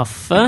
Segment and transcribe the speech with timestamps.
[0.00, 0.40] kaffe.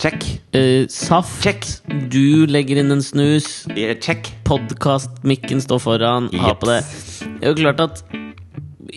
[0.00, 0.24] Check.
[0.56, 1.42] eh, saft.
[1.44, 1.66] Check.
[2.10, 3.66] Du legger inn en snus.
[3.76, 4.30] Eh, Check.
[4.48, 6.30] Podkastmikken står foran.
[6.40, 6.80] Ha på det.
[7.20, 8.02] Det er jo klart at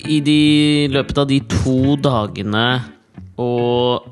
[0.07, 2.63] i de, løpet av de to dagene
[3.41, 4.07] og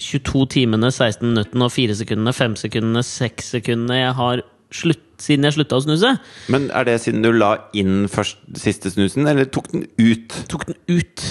[0.00, 5.44] 22 timene, 16 minuttene og 4 sekundene, 5 sekundene, 6 sekundene jeg har slutt, siden
[5.46, 6.14] jeg slutta å snuse,
[6.50, 10.32] Men er det siden du la inn først siste snusen, eller tok den ut?
[10.48, 11.26] tok den ut.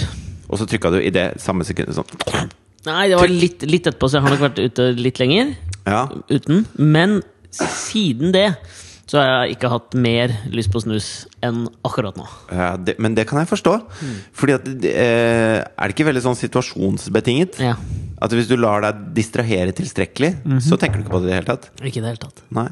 [0.48, 2.52] Og så trykka du i det samme sekundet sånn?
[2.86, 5.52] Nei, det var litt, litt etterpå, så jeg har nok vært ute litt lenger
[5.86, 6.06] Ja.
[6.30, 6.64] uten.
[6.78, 7.20] Men
[7.52, 8.56] siden det
[9.06, 12.24] så har jeg ikke hatt mer lyst på snus enn akkurat nå.
[12.54, 13.74] ja det, men det kan jeg forstå.
[14.32, 17.58] Fordi at det, eh, Er det ikke veldig sånn situasjonsbetinget?
[17.60, 17.74] Ja,
[18.22, 21.38] At hvis du lar deg distrahere tilstrekkelig, så tenker du ikke på det i det
[21.40, 21.70] hele tatt?
[21.82, 22.40] Ikke i det hele tatt.
[22.54, 22.68] Nei.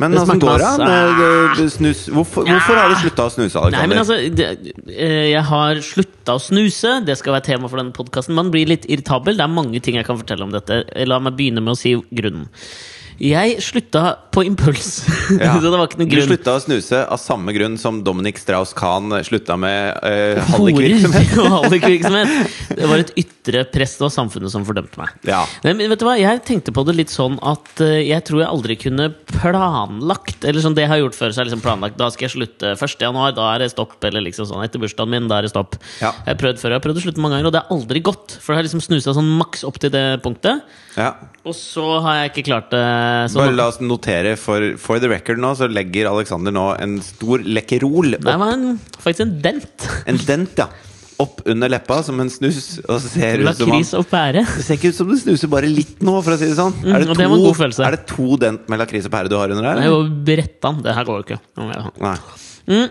[0.00, 0.70] Men åssen går det?
[0.84, 1.20] med,
[1.60, 2.06] eh, snus?
[2.10, 3.78] Hvorfor, hvorfor har du slutta å snuse, Alexander?
[3.78, 4.48] Nei, men altså det,
[4.90, 6.96] eh, Jeg har slutta å snuse.
[7.06, 8.34] Det skal være tema for denne podkasten.
[8.34, 9.36] Man blir litt irritabel.
[9.38, 10.84] Det er mange ting jeg kan fortelle om dette.
[11.06, 12.48] La meg begynne med å si grunnen.
[13.22, 15.04] Jeg slutta på impuls.
[15.38, 15.54] Ja.
[15.60, 16.26] så det var ikke noen Du grunn.
[16.28, 22.28] slutta å snuse av samme grunn som Dominic Strauss-Kahn slutta med uh, hallikvirksomhet.
[22.74, 23.12] Det var et
[23.44, 23.96] ytre press.
[23.98, 25.12] Det var samfunnet som fordømte meg.
[25.28, 25.42] Ja.
[25.64, 26.16] Men vet du hva?
[26.18, 30.64] Jeg tenkte på det litt sånn at eh, jeg tror jeg aldri kunne planlagt Eller
[30.64, 32.96] sånn det jeg har gjort før, så er liksom planlagt Da skal jeg slutte 1.
[33.04, 33.96] januar, da er det stopp.
[34.04, 35.78] Eller liksom sånn etter bursdagen min, da er det stopp.
[36.00, 36.14] Ja.
[36.24, 38.04] Jeg har prøvd før, jeg har prøvd å slutte mange ganger, og det er aldri
[38.10, 38.38] gått.
[38.40, 40.64] For det har liksom snusa sånn maks opp til det punktet.
[40.98, 41.12] ja.
[41.44, 42.80] Og så har jeg ikke klart det.
[43.28, 43.42] Sånn.
[43.42, 47.44] Bare la oss notere for, for the record nå, så legger Alexander nå en stor
[47.44, 49.86] lekkerol det var en, faktisk en dent.
[50.08, 50.68] En dent, ja.
[51.22, 52.78] Opp under leppa som en snus.
[52.88, 54.42] Og ser ut som Lakris og pære.
[54.56, 56.74] Det ser ikke ut som du snuser bare litt nå, for å si det sånn.
[56.80, 59.54] Mm, er, det og det er det to dent med lakris og pære du har
[59.54, 59.82] under der?
[59.82, 60.80] Det er jo Brettan.
[60.82, 61.38] Det her går jo ikke.
[62.02, 62.16] Nei.
[62.70, 62.88] Mm.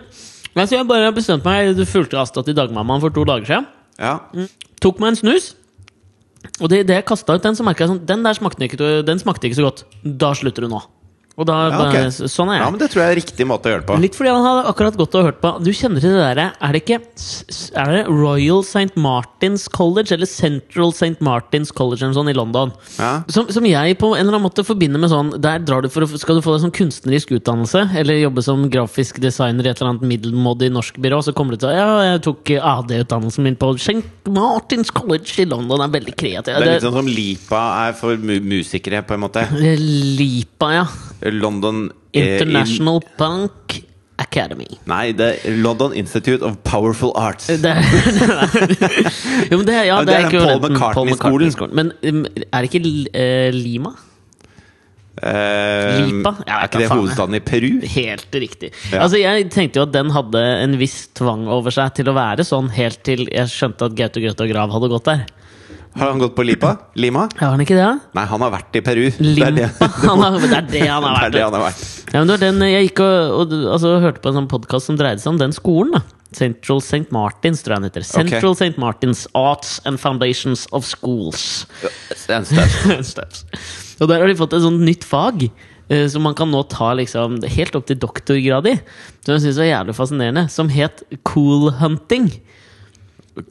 [0.54, 3.48] Men så jeg bare bestemte bestemt meg Du fulgte Asta til dagmammaen for to dager
[3.48, 3.68] siden.
[3.98, 4.18] Ja.
[4.82, 5.52] Tok meg en snus.
[6.60, 8.90] Og det, det jeg kasta ut den, så merka jeg sånn Den der smakte ikke,
[9.06, 9.84] den smakte ikke så godt.
[10.04, 10.82] Da slutter du nå.
[11.34, 12.10] Og da, Ja, okay.
[12.30, 12.62] Sånn er jeg.
[12.62, 13.96] ja, men det tror jeg er riktig måte å gjøre det på.
[14.04, 16.76] Litt fordi han hadde akkurat gått og hørt på Du kjenner til det derre Er
[16.76, 16.98] det ikke
[17.82, 18.94] Er det Royal St.
[18.94, 21.18] Martins College eller Central St.
[21.24, 22.70] Martins College eller sånn i London?
[23.00, 23.24] Ja.
[23.34, 26.06] Som, som jeg på en eller annen måte forbinder med sånn Der drar du for
[26.06, 29.94] skal du få deg sånn kunstnerisk utdannelse, eller jobbe som grafisk designer i et eller
[29.96, 33.98] annet middelmådig norsk byrå, så kommer du til Ja, jeg tok AD-utdannelsen min på St.
[34.30, 35.82] Martins College i London.
[35.82, 36.54] Det er veldig kreativt.
[36.54, 39.44] Det er litt sånn som Lipa er for mu musikere, på en måte.
[39.58, 40.86] Lipa, ja.
[41.32, 43.80] London eh, International Punk
[44.18, 44.68] Academy.
[44.86, 47.48] Nei, det er London Institute of Powerful Arts.
[47.48, 47.74] Det
[49.50, 51.74] jo, men det, ja, det, det er er den Paul McCartney-skolen.
[51.74, 53.94] Men um, er det ikke uh, Lima?
[55.14, 56.32] Uh, Lipa?
[56.46, 57.70] Ja, er ikke det hovedstaden i Peru?
[57.90, 58.70] Helt riktig.
[58.92, 59.02] Ja.
[59.04, 62.46] Altså, Jeg tenkte jo at den hadde en viss tvang over seg til å være
[62.46, 65.26] sånn, helt til jeg skjønte at Gaute Grøtta Grav hadde gått der.
[65.94, 66.72] Har han gått på Lipa?
[66.98, 67.28] Lima?
[67.38, 67.88] Har han ikke det?
[68.18, 69.04] Nei, han har vært i Peru.
[69.22, 69.50] Limpa?
[69.54, 71.32] Det er det, Han har, det er det han har det, er vært.
[71.36, 71.84] det han har vært.
[72.10, 74.90] Ja, men det var den jeg gikk og, og altså, hørte på en sånn podkast
[74.90, 75.94] som dreide seg om den skolen.
[75.98, 76.02] da
[76.34, 77.04] Central St.
[77.14, 78.04] Martins, tror jeg den heter.
[78.08, 78.72] Central St.
[78.82, 81.44] Martins Arts and Foundations of Schools.
[82.18, 82.50] Støt.
[83.12, 83.44] Steps.
[84.02, 85.44] og der har de fått et sånt nytt fag.
[85.86, 88.74] eh, Som man kan nå ta liksom helt opp til doktorgrad i.
[89.22, 90.44] Som jeg synes var jævlig fascinerende.
[90.50, 92.26] Som het cool hunting.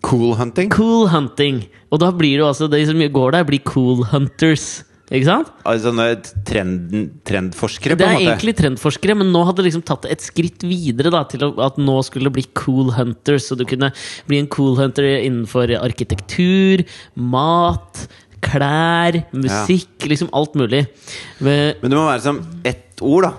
[0.01, 0.69] Cool hunting?
[0.71, 4.83] Cool hunting Og da blir det altså De som går der, blir cool hunters.
[5.13, 5.49] Ikke sant?
[5.67, 5.91] Altså,
[6.47, 6.93] trend,
[7.27, 11.11] trendforskere, på Det er egentlig trendforskere, men nå hadde det liksom tatt et skritt videre.
[11.13, 13.49] da Til at nå skulle det bli cool hunters.
[13.51, 13.91] Så du kunne
[14.29, 16.85] bli en cool hunter innenfor arkitektur,
[17.19, 18.07] mat,
[18.41, 20.07] klær, musikk.
[20.07, 20.87] Liksom alt mulig.
[21.43, 23.33] Men, Men det må være som ett ord, da.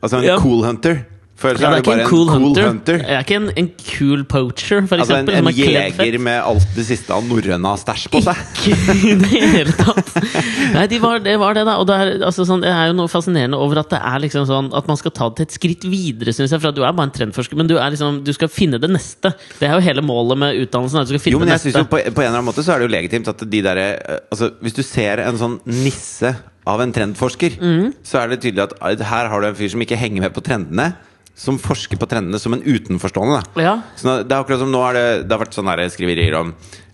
[0.00, 0.38] Altså en Ja.
[0.38, 1.06] cool hunter.
[1.40, 2.66] For ellers ja, er det er det bare en en cool, hunter.
[2.68, 2.98] hunter.
[3.00, 5.38] Jeg er ikke en, en cool poacher, for Altså en, eksempel.
[5.38, 6.00] en fett.
[6.04, 8.42] jeger med alt det siste av norrøna stæsj på seg.
[8.60, 10.10] Ikke i det hele tatt.
[10.74, 11.78] Nei, de var, det var det, da.
[11.80, 14.44] Og det er, altså, sånn, det er jo noe fascinerende over at det er liksom
[14.50, 16.60] sånn At man skal ta det til et skritt videre, syns jeg.
[16.60, 19.32] For du er bare en trendforsker, men du, er liksom, du skal finne det neste.
[19.58, 21.08] Det er jo hele målet med utdannelsen.
[21.08, 21.72] Du skal finne Jo, men det jeg neste.
[21.72, 23.64] synes jo på, på en eller annen måte så er det jo legitimt at de
[23.64, 26.34] derre eh, Altså, hvis du ser en sånn nisse
[26.68, 27.86] av en trendforsker, mm.
[28.06, 30.34] så er det tydelig at eh, her har du en fyr som ikke henger med
[30.36, 30.92] på trendene.
[31.36, 33.40] Som forsker på trendene som en utenforstående.
[33.62, 33.78] Ja.
[33.96, 36.50] Så det er akkurat som nå er det, det har vært sånne her skriverier om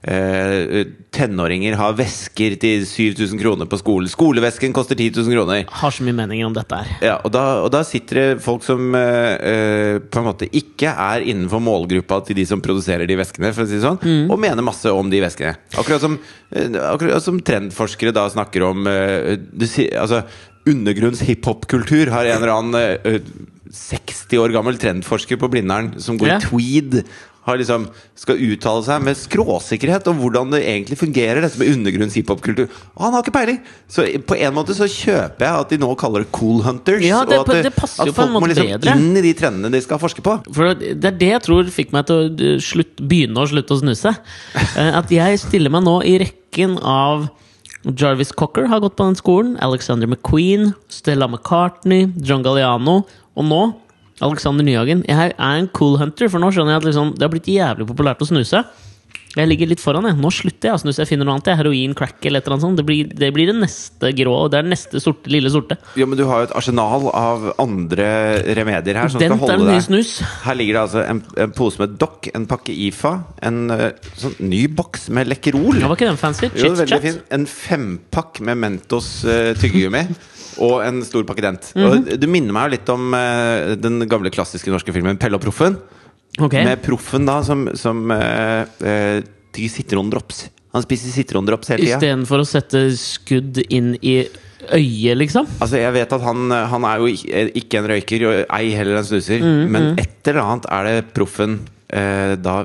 [0.06, 4.06] eh, tenåringer har vesker til 7000 kroner på skolen.
[4.12, 5.64] Skolevesken koster 10 000 kroner.
[5.80, 6.92] Har så mye meninger om dette her.
[7.02, 10.92] Ja, og da, og da sitter det folk som eh, eh, på en måte ikke
[10.94, 14.30] er innenfor målgruppa til de som produserer de veskene, for å si det sånn, Mm.
[14.30, 15.56] og mener masse om de veskene.
[15.74, 16.18] Akkurat som,
[16.54, 19.66] eh, akkurat som trendforskere da snakker om eh, du,
[19.98, 20.22] altså,
[20.66, 23.20] Undergrunns hiphop-kultur har en eller annen eh,
[23.76, 27.02] 60 år gammel trendforsker på Blindern som går i tweed.
[27.46, 27.84] Har liksom,
[28.18, 32.66] skal uttale seg med skråsikkerhet om hvordan det egentlig fungerer, dette med undergrunns hiphopkultur.
[32.96, 33.60] Og han har ikke peiling!
[33.86, 37.04] Så på en måte så kjøper jeg at de nå kaller det Cool Hunters.
[37.06, 38.96] Ja, det- og at, det det at folk må liksom bedre.
[38.98, 40.34] inn i de trendene de skal forske på.
[40.56, 43.78] For det er det jeg tror fikk meg til å uh, slutt, begynne å slutte
[43.78, 44.16] å snuse.
[44.76, 47.28] Eh, At jeg stiller meg nå i rekken av
[47.86, 49.54] Jarvis Cocker har gått på den skolen.
[49.62, 53.04] Alexander McQueen, Stella McCartney, John Galliano.
[53.36, 53.62] Og nå
[54.24, 55.04] Alexander Nyhagen.
[55.08, 57.88] Jeg er en cool hunter, for nå skjønner jeg at liksom, det har blitt jævlig
[57.88, 58.64] populært å snuse.
[59.36, 60.06] Jeg ligger litt foran.
[60.08, 61.02] jeg Nå slutter jeg å snuse.
[61.02, 61.50] Jeg finner noe annet.
[61.50, 61.58] jeg.
[61.60, 62.78] Heroin, crack eller et eller annet sånt.
[62.80, 64.36] Det blir det, blir det neste grå.
[64.48, 65.76] Det er neste sorte, lille sorte.
[66.00, 68.06] Ja, men du har jo et arsenal av andre
[68.56, 69.84] remedier her som Dent skal holde deg.
[69.84, 70.14] snus.
[70.46, 73.12] Her ligger det altså en, en pose med Dock, en pakke IFA,
[73.44, 75.82] en uh, sånn ny boks med Lekkerol.
[75.82, 76.48] Ja, var ikke den fancy?
[76.48, 77.04] Jo, Chit veldig chat.
[77.04, 77.20] fin.
[77.36, 80.06] En fempakk med Mentos uh, tyggegummi.
[80.62, 81.70] Og en stor pakke Dent.
[81.76, 81.86] Mhm.
[81.86, 85.44] Og du minner meg jo litt om uh, den gamle klassiske norske filmen Pelle og
[85.44, 85.78] Proffen.
[86.36, 86.66] Okay.
[86.68, 88.64] Med Proffen da som, som uh,
[89.56, 90.46] tygger sitrondrops.
[90.76, 92.00] Han spiser sitrondrops hele tida.
[92.00, 94.18] Istedenfor å sette skudd inn i
[94.66, 95.46] øyet, liksom?
[95.60, 99.08] Altså, jeg vet at han, han er jo ikke, en røyker, og ei heller en
[99.08, 99.40] snuser.
[99.40, 102.64] Mm, men et eller annet er det proffen eh, da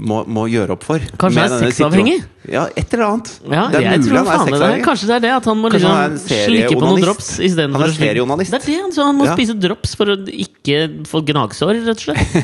[0.00, 1.02] må, må gjøre opp for.
[1.20, 2.16] Kanskje han er sexavhengig?
[2.46, 3.30] Ja, et eller annet.
[3.50, 4.84] Ja, det er mulig han er sexavhengig.
[4.86, 7.90] Kanskje det er det at han må liksom han slikke på noen drops istedenfor å
[7.90, 8.46] slikke-.
[8.46, 9.34] Det er det, så han må Ja.
[9.36, 10.78] spise drops for å ikke
[11.10, 12.36] få gnagsår, rett og slett.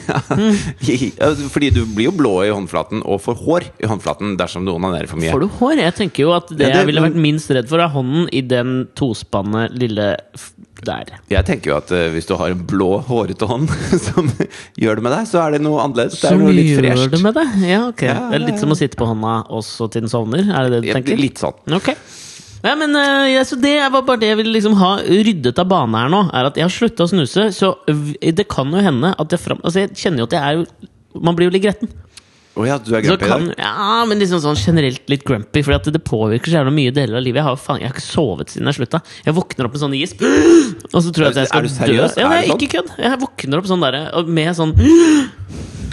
[1.22, 4.72] Ja, Fordi du blir jo blå i håndflaten, og får hår i håndflaten dersom du
[4.74, 5.32] onanerer for mye.
[5.32, 5.76] Får du hår?
[5.86, 8.28] Jeg tenker jo at det, Ja, det- jeg ville vært minst redd for, er hånden
[8.32, 10.16] i den tospanne lille
[10.86, 11.12] der.
[11.32, 13.68] Jeg tenker jo at uh, hvis du har en blå, hårete hånd
[14.08, 14.28] som
[14.80, 16.18] gjør det med deg, så er det noe annerledes.
[16.20, 17.14] Det er Som noe litt gjør fresht.
[17.14, 17.54] det med deg?
[17.70, 18.02] Ja, ok.
[18.08, 20.44] Ja, Det er litt som å sitte på hånda også til den sovner?
[20.50, 21.20] Er det det du Ja, tenker?
[21.22, 21.56] litt sånn.
[21.78, 21.92] Ok.
[22.62, 25.66] Ja, men eh, ja, så Det var bare det jeg ville liksom ha ryddet av
[25.72, 26.20] bane her nå.
[26.30, 27.72] Er at Jeg har slutta å snuse, så
[28.22, 29.58] det kan jo hende at jeg fram...
[29.66, 31.90] Altså, jeg kjenner jo at jeg er Man blir jo litt gretten.
[32.52, 33.64] Å ja, du er grumpy grumpy i dag?
[33.64, 37.24] ja, men liksom sånn generelt litt grumpy, for det påvirker så jævla mye deler av
[37.24, 37.40] livet.
[37.40, 39.00] Jeg har, faen, jeg har ikke sovet siden jeg slutta.
[39.24, 40.20] Jeg våkner opp med sånn gisp,
[40.92, 41.96] og så tror jeg at jeg skal dø.
[41.96, 42.92] Ja, er det ikke kødd.
[43.00, 44.76] Jeg våkner opp sånn der, med sånn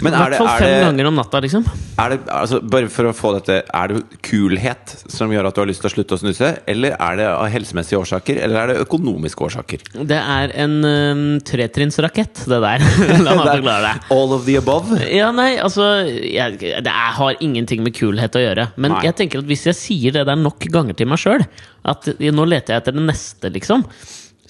[0.04, 1.66] Men er hvert det, fall er fem det, ganger om natta, liksom.
[2.00, 5.62] er det altså, Bare for å få dette Er det kulhet som gjør at du
[5.62, 6.50] har lyst til å slutte å snuse?
[6.70, 8.40] Eller er det av helsemessige årsaker?
[8.44, 9.84] Eller er det økonomiske årsaker?
[10.10, 12.86] Det er en um, tretrinnsrakett, det der.
[13.26, 13.94] La meg forklare det.
[14.16, 15.00] All of the above?
[15.06, 18.70] Ja, nei, altså jeg, Det er, har ingenting med kulhet å gjøre.
[18.80, 19.04] Men Nei.
[19.08, 21.44] jeg tenker at hvis jeg sier det der nok ganger til meg sjøl,
[21.90, 23.84] at nå leter jeg etter det neste, liksom,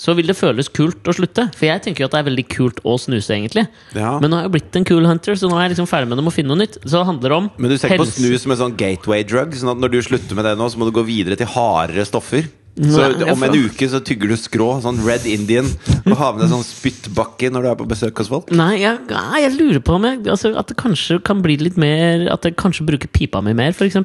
[0.00, 1.44] så vil det føles kult å slutte.
[1.52, 3.67] For jeg tenker jo at det er veldig kult å snuse, egentlig.
[3.93, 4.14] Ja.
[4.23, 6.17] Men nå har jeg blitt en cool hunter, så nå er jeg liksom ferdig med
[6.20, 6.25] det.
[6.25, 6.79] Må finne noe nytt.
[6.87, 9.26] Så det handler om Men du ser ikke på helse- snus som en sånn gateway
[9.29, 9.52] drug?
[9.61, 12.08] Sånn at når du slutter med det nå, så må du gå videre til hardere
[12.08, 12.49] stoffer?
[12.81, 15.67] Så Nei, om en uke så tygger du skrå, sånn Red Indian,
[16.06, 18.49] og har med deg sånn spyttbakke når du er på besøk hos folk?
[18.56, 22.29] Nei, jeg, jeg lurer på om jeg, altså, at det kanskje kan bli litt mer
[22.32, 23.99] At jeg kanskje bruker pipa mi mer, f.eks.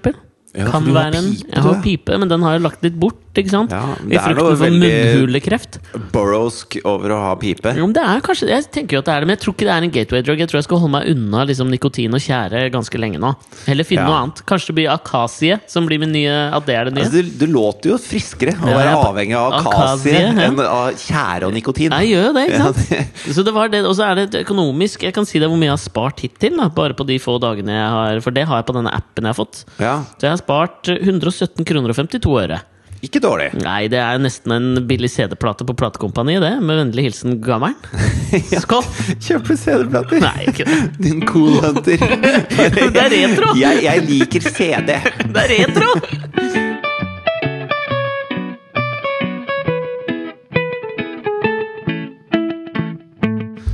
[0.55, 3.21] Ja, kan være en, pipe, jeg har pipe, men den har jeg lagt litt bort.
[3.35, 3.73] Ikke sant?
[3.75, 5.77] Ja, I frykten for munnhulekreft.
[6.13, 7.73] Burrowsk over å ha pipe.
[7.75, 9.55] Jo, men det er kanskje, Jeg tenker jo at det er det, men jeg tror
[9.57, 10.39] ikke det er en gateway drug.
[10.39, 13.33] Jeg tror jeg skal holde meg unna liksom, nikotin og tjære ganske lenge nå.
[13.67, 14.07] Heller finne Ja.
[14.07, 14.39] noe annet.
[14.47, 17.03] Kanskje det blir akasie som blir min nye At det er det nye.
[17.09, 21.49] Altså, du, du låter jo friskere å være avhengig av Akasie, akasie enn av tjære
[21.49, 21.91] og nikotin.
[21.91, 23.35] jeg gjør jo det, ikke sant?
[23.35, 25.03] Så det var det, Og så er det økonomisk.
[25.03, 26.55] Jeg kan si deg hvor mye jeg har spart hittil.
[26.55, 29.27] Da, bare på de få dagene jeg har For det har jeg på denne appen
[29.27, 29.65] jeg har fått.
[29.83, 32.61] Ja, Så jeg har spart eh, 117 kroner og 52 øre.
[33.05, 33.51] ikke dårlig.
[33.61, 36.53] Nei, det er nesten en billig CD-plate på platekompaniet, det.
[36.65, 37.75] Med vennlig hilsen gammelen.
[38.63, 38.85] Skål!
[39.21, 40.23] Kjøper du CD-plater.
[40.23, 40.79] Nei, ikke det.
[41.05, 42.01] Din cool hunter.
[42.95, 43.53] Det er retro!
[43.59, 44.95] Jeg, jeg liker CD.
[45.35, 45.91] Det er retro!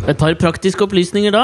[0.09, 1.43] Et par praktiske opplysninger, da.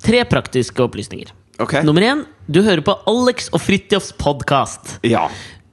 [0.00, 1.32] Tre praktiske opplysninger.
[1.58, 1.72] Ok.
[1.82, 4.92] Nummer én, du hører på Alex og Fridtjofs podkast.
[5.02, 5.24] Ja.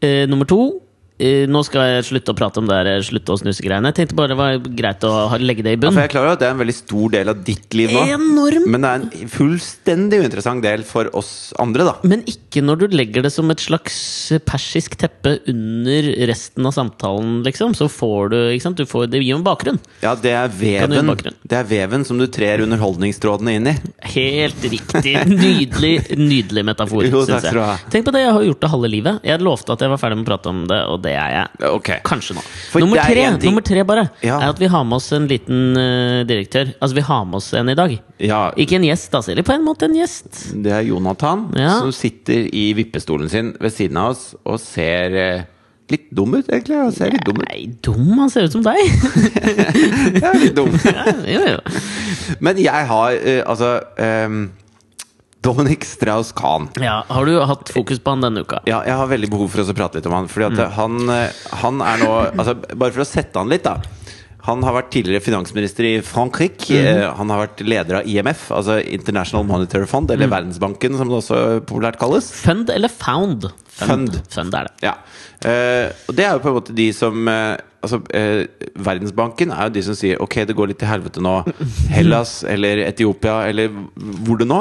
[0.02, 0.82] Eh, nummer to
[1.16, 3.88] Nå skal jeg slutte å prate om det her, slutte å snuse-greiene.
[3.94, 5.94] Jeg tenkte bare det var greit å legge det i Ja, bunn.
[5.96, 7.94] for jeg er klar over at det er en veldig stor del av ditt liv
[7.96, 8.02] nå.
[8.18, 8.66] Enorm!
[8.74, 11.94] Men det er en fullstendig uinteressant del for oss andre, da.
[12.04, 13.96] Men ikke når du legger det som et slags
[14.44, 17.78] persisk teppe under resten av samtalen, liksom.
[17.80, 18.76] Så får du ikke sant?
[18.76, 19.80] Du får, Det gir jo en bakgrunn.
[20.04, 21.16] Ja, det er veven?
[21.48, 23.76] Det er veven som du trer underholdningstrådene inn i.
[24.18, 25.16] Helt riktig.
[25.32, 27.80] Nydelig nydelig metafor, syns jeg.
[27.94, 29.24] Tenk på det, jeg har gjort det halve livet.
[29.24, 31.70] Jeg lovte at jeg var ferdig med å prate om det, og det er jeg.
[31.80, 32.00] Okay.
[32.06, 32.44] Kanskje nå.
[32.74, 34.40] For Nummer er tre, nummer tre bare, Ja.
[34.42, 36.74] er at vi har med oss en liten uh, direktør.
[36.82, 37.96] Altså, vi har med oss en i dag.
[38.20, 39.32] Ja, Ikke en gjest, altså.
[39.36, 40.46] Eller på en måte en gjest.
[40.64, 41.80] det er Jonathan Ja.
[41.80, 45.44] som sitter i vippestolen sin ved siden av oss og ser uh,
[45.92, 46.76] litt dum ut, egentlig.
[46.82, 47.46] Han ser litt dum ut.
[47.50, 48.08] Nei, dum?
[48.18, 48.80] Han ser ut som deg!
[50.16, 50.74] Jeg er litt dum.
[50.96, 52.38] Ja, jo, jo.
[52.42, 54.48] Men jeg har uh, altså ehm,
[55.46, 56.72] Dominic Strauss-Kahn.
[56.82, 58.64] Ja, har du hatt fokus på han denne uka?
[58.70, 60.30] Ja, jeg har veldig behov for å prate litt om han.
[60.32, 63.78] Fordi at han, eh, han er nå altså, Bare for å sette han litt, da.
[64.46, 66.78] Han har vært tidligere finansminister i Frankrike.
[66.78, 67.04] Mm.
[67.18, 71.40] Han har vært leder av IMF, altså International Monetary Fund, eller Verdensbanken, som det også
[71.66, 72.28] populært kalles.
[72.44, 73.48] Fund eller found?
[73.74, 74.20] Fund.
[74.30, 74.76] Fund er det.
[74.86, 75.00] Ja.
[75.46, 78.48] Uh, og det er jo på en måte de som uh, Altså, eh,
[78.82, 81.36] Verdensbanken er jo de som sier ok, det går litt til helvete nå.
[81.94, 83.70] Hellas eller Etiopia eller
[84.26, 84.58] hvor det nå.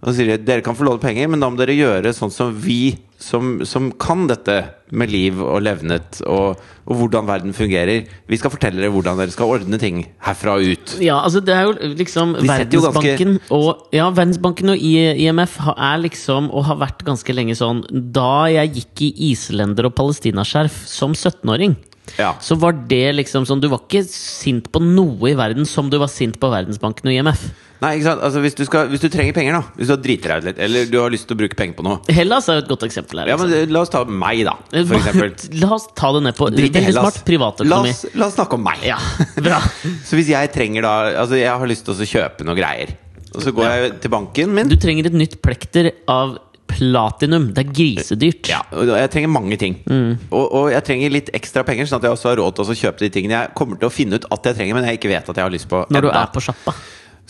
[0.00, 2.54] Og sier de dere kan få låne penger, men da må dere gjøre sånn som
[2.56, 4.54] vi, som, som kan dette
[4.96, 6.56] med liv og levnet og,
[6.88, 8.06] og hvordan verden fungerer.
[8.30, 10.94] Vi skal fortelle dere hvordan dere skal ordne ting herfra og ut.
[11.04, 14.80] Ja, altså det er jo liksom De setter jo ganske- Verdensbanken og Ja, Verdensbanken og
[14.88, 17.84] IMF er liksom, og har vært ganske lenge sånn
[18.16, 21.76] Da jeg gikk i islender- og palestinaskjerf som 17-åring,
[22.16, 22.32] Ja.
[22.40, 25.98] så var det liksom sånn Du var ikke sint på noe i verden som du
[26.00, 27.50] var sint på Verdensbanken og IMF.
[27.80, 28.20] Nei, ikke sant?
[28.26, 29.62] Altså, hvis, du skal, hvis du trenger penger, da.
[29.78, 31.78] Hvis du har driti deg ut litt, eller du har lyst til å bruke penger
[31.78, 32.00] på noe.
[32.12, 33.30] Hellas er jo et godt eksempel her.
[33.32, 33.72] Ja, men liksom.
[33.72, 35.32] La oss ta meg, da, for eksempel.
[35.62, 37.20] La oss ta det ned på Drit i Hellas.
[37.24, 38.84] smart La oss, la oss snakke om meg.
[38.84, 38.98] Ja,
[39.40, 39.62] bra.
[40.08, 42.92] Så hvis jeg trenger da Altså jeg har lyst til å kjøpe noe greier
[43.34, 46.36] Og så går jeg til banken min Du trenger et nytt plekter av
[46.70, 47.48] platinum.
[47.54, 48.48] Det er grisedyrt.
[48.52, 50.12] ja, og jeg trenger mange ting Mm.
[50.30, 52.76] og, og jeg trenger litt ekstra penger Sånn at jeg også har råd til å
[52.84, 55.10] kjøpe de tingene Jeg kommer til å finne ut at jeg trenger Men jeg ikke
[55.10, 56.22] vet at jeg har lyst på Når du enda.
[56.22, 56.74] er på sjappa.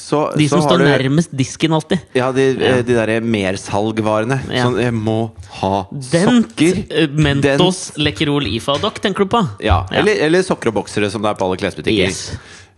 [0.01, 2.01] Så, De så som står du- nærmest disken alltid.
[2.17, 2.77] Ja, de, ja.
[2.83, 4.65] de der mersalgvarene Ja.
[4.67, 5.19] Sånn, jeg må
[5.61, 9.43] ha Dent, sokker eh, Mentos, Lekkerol, IFA og Doc, tenker du på?
[9.63, 12.23] ja, eller, eller sokker og boksere Som det er på alle klesbutikker Yes.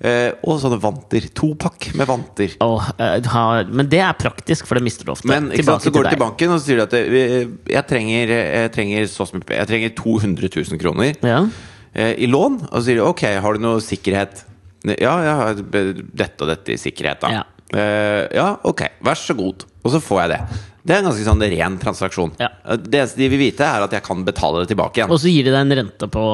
[0.02, 4.74] eh, Og sånne vanter Topakk med vanter Oh, eh, ha- men det er praktisk, for
[4.76, 5.28] det mister du ofte.
[5.30, 8.28] Men sant, så går du til banken og så sier du at eh, jeg trenger,
[8.28, 11.46] jeg trenger, jeg trenger 200 000 kroner Ja.
[11.94, 12.68] eh, i lån.
[12.72, 14.44] Og så sier de ok, har du noe sikkerhet?
[14.84, 17.30] Ja, jeg har dette og dette i sikkerhet, da.
[17.30, 17.42] Ja.
[17.72, 19.64] Uh, ja, ok, vær så god.
[19.82, 20.40] Og så får jeg det.
[20.82, 22.32] Det er en ganske sånn ren transaksjon.
[22.42, 22.48] Ja.
[22.66, 25.10] Eh, Det eneste de vil vite, er at jeg kan betale det tilbake igjen.
[25.14, 26.24] Og så gir de deg en rente på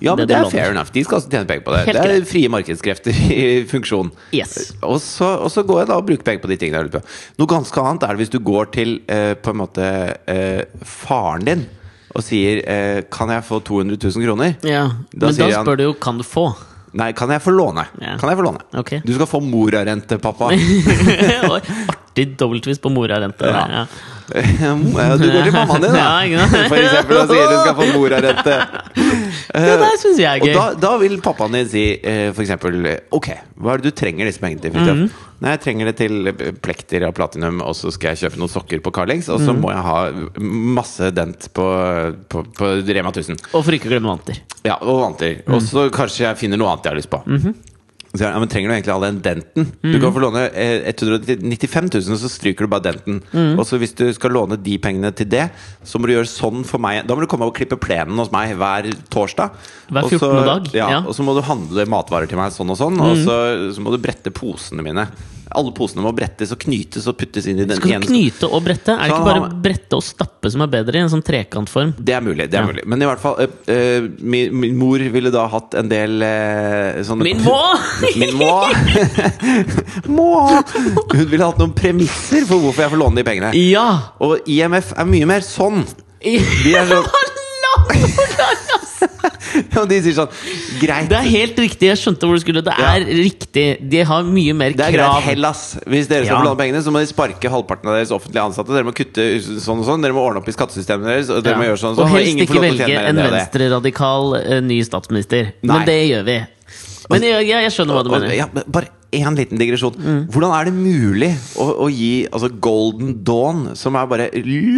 [0.00, 0.92] Ja, men det det er fair enough.
[0.92, 1.80] De skal også tjene penger på det.
[1.88, 2.28] Helt det er greit.
[2.28, 4.12] frie markedskrefter i funksjon.
[4.36, 4.72] Yes.
[4.84, 7.00] Og så, og så går jeg da og bruker penger på de tingene jeg lurer
[7.00, 7.18] på.
[7.40, 9.90] Noe ganske annet er det hvis du går til eh, på en måte
[10.28, 11.66] eh, faren din
[12.14, 14.88] og sier eh, 'Kan jeg få 200 000 kroner?' Ja.
[15.14, 16.48] Da Men da spør han- du jo kan du få.
[16.98, 17.84] Nei, kan jeg få låne?
[18.00, 18.16] Ja.
[18.18, 18.64] Kan jeg få låne?
[18.80, 18.92] Ok.
[19.06, 20.50] Du skal få morarente, pappa.
[22.10, 23.46] Artig dobbelttvist på morarente.
[23.46, 23.66] Ja.
[23.70, 23.86] Ja.
[24.30, 26.02] Du går til mammaen din, da.
[26.30, 26.44] Ja.
[26.70, 28.58] For eksempel, og sier du skal få morarente.
[29.50, 30.54] Ja, det syns jeg er Og gøy.
[30.54, 32.76] da, da vil pappaen din si eh, for eksempel
[33.16, 33.26] Ok,
[33.58, 34.76] hva er det du trenger disse pengene til?
[34.76, 35.08] Mm Mhm.
[35.40, 36.28] Nei, jeg trenger det til
[36.60, 39.54] plekter av platinum, og så skal jeg kjøpe noen sokker på Carlings, og så så
[39.56, 40.00] må jeg ha
[40.76, 41.64] masse dent på,
[42.28, 43.40] på, på Rema 1000.
[43.56, 44.42] Og for ikke å glemme vanter.
[44.68, 45.38] Ja, og vanter.
[45.46, 45.54] Mm.
[45.56, 47.22] Og så kanskje jeg finner noe annet jeg har lyst på.
[48.10, 49.68] Så ja, men Trenger du egentlig all den denten?
[49.86, 53.20] Du kan få låne eh, 195 000, og så stryker du bare denten.
[53.30, 53.52] Mm.
[53.54, 55.44] Og så hvis du skal låne de pengene til det,
[55.86, 57.04] så må du gjøre sånn for meg.
[57.06, 59.54] Da må du komme og klippe plenen hos meg hver torsdag.
[59.92, 60.46] Hver Og så- 14.
[60.50, 61.00] dag, Ja, ja.
[61.06, 62.98] Og så må du handle matvarer til meg sånn og sånn.
[62.98, 63.36] Og så,
[63.76, 65.06] så må du brette posene mine.
[65.50, 68.46] Alle posene må brettes og knytes og puttes inn i den Skal du ene knyte
[68.46, 68.94] og brette?
[68.94, 71.94] Er det ikke bare brette og stappe som er bedre i en sånn trekantform?
[71.98, 72.46] Det er mulig.
[72.50, 72.66] det er Ja.
[72.70, 76.22] mulig Men i hvert fall eh, eh, min, min mor ville da hatt en del
[76.22, 77.58] eh, sånne Min må!
[78.22, 78.52] Min må!
[80.18, 80.30] må!
[81.14, 83.50] Hun ville hatt noen premisser for hvorfor jeg får låne de pengene.
[83.58, 83.88] Ja!
[84.22, 85.82] Og IMF er mye mer sånn.
[86.20, 86.36] De
[86.76, 87.06] er sånn
[89.74, 90.30] ja, De sier sånn
[90.80, 91.08] Greit.
[91.10, 91.88] Det er helt riktig.
[91.90, 92.62] Jeg skjønte hvor du skulle.
[92.64, 92.92] Det Ja.
[92.96, 93.64] er riktig.
[93.90, 94.78] De har mye mer krav.
[94.78, 95.22] Det er greit, krav.
[95.26, 95.62] Hellas.
[95.86, 96.40] Hvis dere skal Ja.
[96.40, 98.68] få låne pengene, så må de sparke halvparten av deres offentlige ansatte.
[98.72, 99.26] Dere må kutte
[99.60, 101.30] sånn og sånn Dere må ordne opp i skattesystemet deres.
[101.30, 104.60] Og dere må gjøre sånn og Og sånn helst ingen ikke velge en venstreradikal eh,
[104.60, 105.52] ny statsminister.
[105.62, 105.76] Nei.
[105.76, 106.38] Men det gjør vi.
[107.10, 108.32] Men jeg, jeg, jeg skjønner hva du mener.
[108.36, 109.94] Ja, bare én liten digresjon.
[109.98, 110.20] Mm.
[110.30, 114.28] Hvordan er det mulig å, å gi altså Golden Dawn, som er bare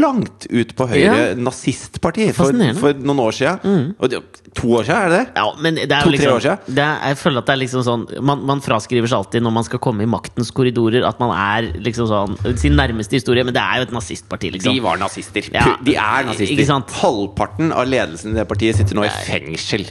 [0.00, 1.34] langt ut på høyre Ja.
[1.36, 2.76] nazistparti, for, Mm.
[2.80, 4.22] for noen år siden Og det,
[4.59, 5.40] To år siden, er det det?
[5.40, 6.75] Ja, men det er jo liksom år siden?
[6.76, 9.54] det er, Jeg føler at det er liksom sånn man, man fraskriver seg alltid når
[9.56, 13.56] man skal komme i maktens korridorer, at man er liksom sånn sin nærmeste historie, men
[13.56, 14.76] det er jo et nazistparti, liksom.
[14.76, 15.49] De var nazister.
[15.54, 15.64] Ja.
[15.80, 16.52] De er nazister.
[16.52, 16.92] Ikke sant?
[17.00, 19.87] Halvparten av ledelsen i det partiet sitter nå i fengsel.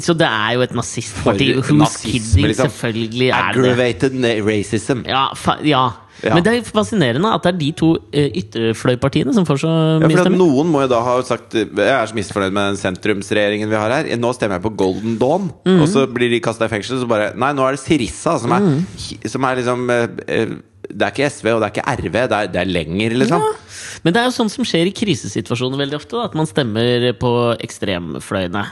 [0.00, 1.52] Så det er jo et nazistparti.
[1.60, 2.48] For Who's nazisme, kidding?
[2.54, 2.72] liksom.
[2.72, 3.70] Selvfølgelig er det det.
[3.76, 5.04] Aggravated racism.
[5.06, 5.84] Ja, fa ja.
[6.24, 6.32] Ja.
[6.34, 10.10] Men det er fascinerende at det er de to eh, ytterfløypartiene som får så mye
[10.14, 10.38] ja, stemmer.
[10.40, 13.92] Noen må jo da ha sagt Jeg er så misfornøyd med den sentrumsregjeringen vi har
[13.92, 14.08] her.
[14.16, 15.50] Nå stemmer jeg på Golden Dawn.
[15.66, 15.82] Mhm.
[15.84, 17.02] Og så blir de kasta i fengsel.
[17.02, 19.28] Så bare Nei, nå er det Sirissa som er, Mhm.
[19.28, 20.56] som er liksom eh, eh,
[20.86, 22.12] Det er ikke SV, og det er ikke RV.
[22.30, 23.40] Det er, det er lenger, liksom.
[23.42, 23.52] Ja.
[24.04, 26.14] Men det er jo sånn som skjer i krisesituasjoner veldig ofte.
[26.14, 28.62] Da, at man stemmer på ekstremfløyene.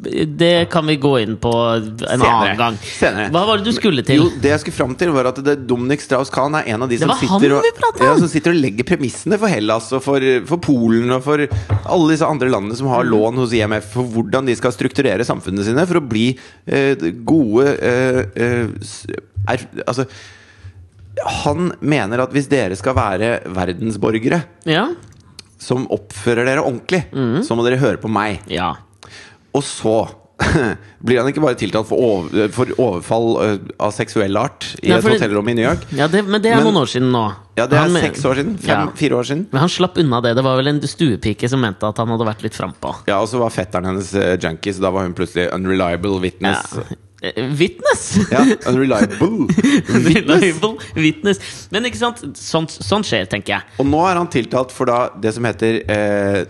[0.00, 2.28] Det kan vi gå inn på en Senere.
[2.30, 2.76] annen gang.
[2.84, 3.30] Senere.
[3.34, 4.16] Hva var det du skulle til?
[4.22, 6.98] Jo, det jeg skulle fram til, var at det, Dominic Strauss-Kahn er en av de
[7.02, 7.66] som sitter, og,
[8.00, 12.10] ja, som sitter og legger premissene for Hellas og for, for Polen og for alle
[12.14, 15.84] disse andre landene som har lån hos IMF, for hvordan de skal strukturere samfunnene sine
[15.90, 16.28] for å bli
[16.66, 16.94] eh,
[17.26, 18.68] gode eh, eh,
[19.50, 20.04] er, Altså
[21.44, 24.86] Han mener at hvis dere skal være verdensborgere Ja?
[25.60, 27.42] som oppfører dere ordentlig, Mm.
[27.44, 28.38] så må dere høre på meg.
[28.48, 28.70] Ja.
[29.54, 29.94] Og så
[31.04, 33.34] blir han ikke bare tiltalt for, over, for overfall
[33.76, 35.82] av seksuell art i Nei, et hotellrom i New York.
[35.92, 37.24] ja det, men det er Men- noen år siden nå.
[37.60, 38.54] Ja, det er Han seks år siden.
[38.64, 38.78] Ja.
[38.86, 39.42] Fem-fire år siden.
[39.52, 40.32] Men han slapp unna det.
[40.38, 42.94] Det var vel en stuepike som mente at han hadde vært litt frampå.
[43.10, 46.72] Ja, Og så var fetteren hennes uh, junkie, så da var hun plutselig unreliable witness.
[46.72, 46.88] Ja.
[47.52, 48.06] Witness!
[48.32, 48.40] Ja,
[48.70, 50.06] unreliable witness.
[50.08, 51.42] Reliable witness.
[51.70, 53.68] Men ikke sant, sånn, sånt, skjer, tenker jeg.
[53.76, 56.40] Og nå er han tiltalt for da det som heter eh,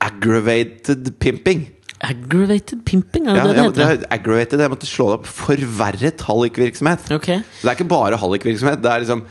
[0.00, 1.66] aggravated pimping.
[2.04, 4.04] Aggravated pimping, er det Ja, det ja, det heter?
[4.08, 5.26] er aggravated, jeg måtte slå det opp.
[5.26, 7.10] Forverret hallikvirksomhet.
[7.16, 7.38] Okay.
[7.60, 9.24] Så det er ikke bare hallikvirksomhet, det er liksom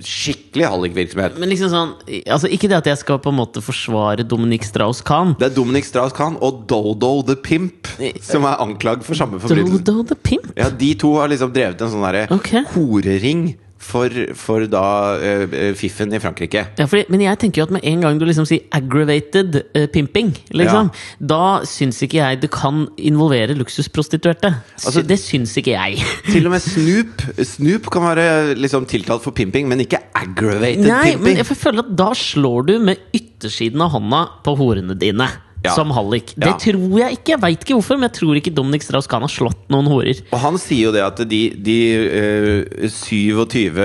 [0.00, 1.34] skikkelig hallikvirksomhet.
[1.36, 1.90] Men liksom sånn
[2.32, 5.34] Altså Ikke det at jeg skal på en måte forsvare Dominic Strauss-Kahn.
[5.36, 7.90] Det er Dominic Strauss-Kahn og Dodo the Pimp
[8.24, 9.82] som er anklagd for samme forbrytelse.
[9.84, 10.48] Dodo the Pimp?
[10.56, 12.54] Ja, De to har liksom drevet en sånn derre Ok.
[12.72, 13.50] horering
[13.86, 14.84] for, for da
[15.22, 16.64] eh, fiffen i Frankrike.
[16.78, 19.86] Ja, fordi, men jeg tenker jo at med en gang du liksom sier 'aggravated uh,
[19.92, 20.90] pimping', liksom,
[21.20, 24.52] da syns ikke jeg det kan involvere luksusprostituerte.
[24.82, 26.02] Altså- det syns ikke jeg.
[26.32, 31.14] Til og med Snoop Snoop kan være liksom tiltalt for pimping, men ikke aggravated Nei,
[31.14, 31.42] men pimping.
[31.42, 35.28] jeg føler at da slår du med yttersiden av hånda på horene dine.
[35.66, 35.74] Ja.
[35.74, 36.32] Som hallik.
[36.36, 36.56] Det Ja.
[36.62, 37.32] tror jeg ikke.
[37.34, 40.20] Jeg veit ikke hvorfor, men jeg tror ikke Dominic Strauss-Kahn har slått noen horer.
[40.32, 43.80] Og han sier jo det at de, de uh, 27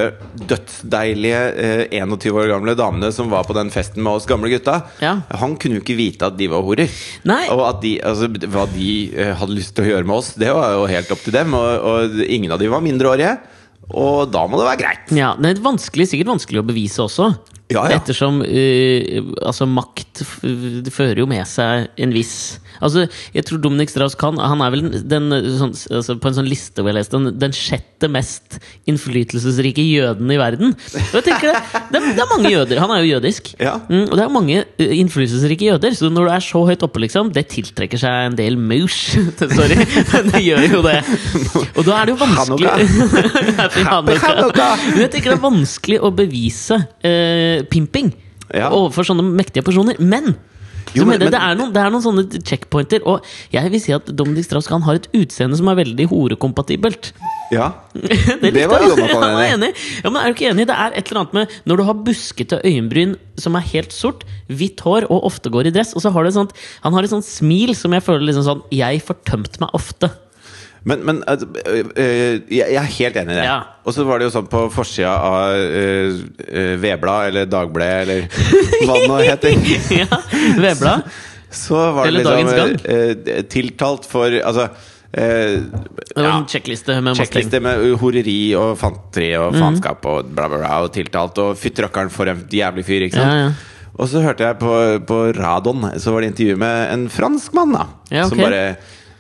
[0.52, 4.82] dødsdeilige uh, 21 år gamle damene som var på den festen med oss gamle gutta,
[5.02, 5.18] Ja.
[5.42, 6.90] han kunne jo ikke vite at de var horer.
[7.28, 7.44] Nei.
[7.54, 10.52] Og at de, altså, hva de uh, hadde lyst til å gjøre med oss, det
[10.54, 11.54] var jo helt opp til dem.
[11.58, 13.38] Og, og ingen av de var mindreårige.
[13.92, 15.10] Og da må det være greit.
[15.18, 17.32] Ja, det er vanskelig, sikkert vanskelig å bevise også.
[17.72, 18.00] Ja, ja.
[18.00, 23.06] Ettersom uh, altså makt det fører jo med seg en viss Altså,
[23.36, 25.30] jeg tror Dominic Strauss kan Han er vel den,
[25.60, 28.58] sånn, altså, På en sånn liste hvor jeg leste den, den sjette mest
[28.90, 30.72] innflytelsesrike jøden i verden.
[30.74, 31.60] Og jeg tenker det,
[31.94, 32.80] det, det er mange jøder.
[32.82, 33.52] Han er jo jødisk.
[33.62, 33.76] Ja.
[33.86, 35.94] Mm, og det er mange eh, innflytelsesrike jøder.
[35.98, 38.98] Så når du er så høyt oppe, liksom, det tiltrekker seg en del maus.
[39.58, 40.98] Sorry, men det gjør jo det.
[41.76, 42.72] Og da er det jo vanskelig
[43.92, 44.18] Hanukka.
[44.26, 44.70] Hanukka.
[44.90, 48.14] Men jeg tenker det er vanskelig å bevise eh, pimping
[48.54, 48.70] Ja.
[48.70, 49.96] overfor sånne mektige personer.
[50.00, 50.36] Men
[50.94, 53.80] Jo, men- mener men- det, er noen, det er noen sånne checkpointer, og jeg vil
[53.80, 57.12] si at Dominic Strauss-Kahn har et utseende som er veldig horekompatibelt.
[57.52, 57.72] Ja.
[57.94, 58.80] Det, Det var.
[58.80, 60.02] Jonathan enig i.
[60.04, 60.66] Ja, men er du ikke enig?
[60.68, 64.24] Det er et eller annet med Når du har buskete øyenbryn som er helt sort,
[64.50, 67.04] hvitt hår og ofte går i dress, og så har du et sånt Han har
[67.04, 70.12] et sånt smil som jeg føler liksom sånn Jeg får tømt meg ofte.
[70.84, 73.44] Men, men øh, jeg er helt enig i det.
[73.46, 73.58] Ja.
[73.86, 76.22] Og så var det jo sånn på forsida av uh,
[76.82, 78.24] Vedblad eller Dagbladet eller
[78.88, 79.68] hva det nå heter.
[80.02, 80.22] ja,
[80.58, 81.06] Vedblad.
[81.52, 84.70] Så var det liksom tiltalt for Altså
[85.12, 87.20] Det var ja, en sjekkliste med.
[87.20, 90.78] Sjekkliste med horeri og fanteri og faenskap og bla, bla, bla.
[90.86, 93.36] Og tiltalt og fytti rakkeren for en jævlig fyr, ikke sant?
[93.36, 93.92] Ja, ja.
[94.00, 94.72] Og så hørte jeg på,
[95.06, 97.86] på Radon, så var det intervju med en franskmann, da.
[98.10, 98.30] Ja, okay.
[98.32, 98.64] Som bare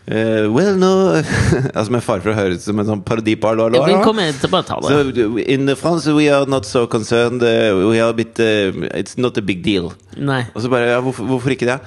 [0.08, 0.92] eh, Well, no
[1.78, 3.84] Altså med fare for å høres ut som en sånn parodi på Hallo, hallo.
[3.86, 4.06] Vi hallo.
[4.08, 4.92] kommer til å bare ta det.
[4.92, 7.44] So in France we are not so concerned.
[7.44, 9.92] Uh, we are a bit uh, It's not a big deal.
[10.18, 10.44] Nei.
[10.56, 11.80] Og så bare ja, hvorfor, hvorfor ikke det?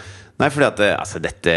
[0.43, 1.53] Nei, fordi at altså dette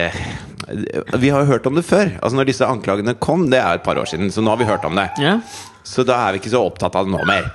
[1.18, 2.12] Vi har jo hørt om det før.
[2.22, 4.68] Altså Når disse anklagene kom, det er et par år siden, så nå har vi
[4.70, 5.08] hørt om det.
[5.24, 5.40] Ja.
[5.88, 7.48] Så da er vi ikke så opptatt av det nå mer.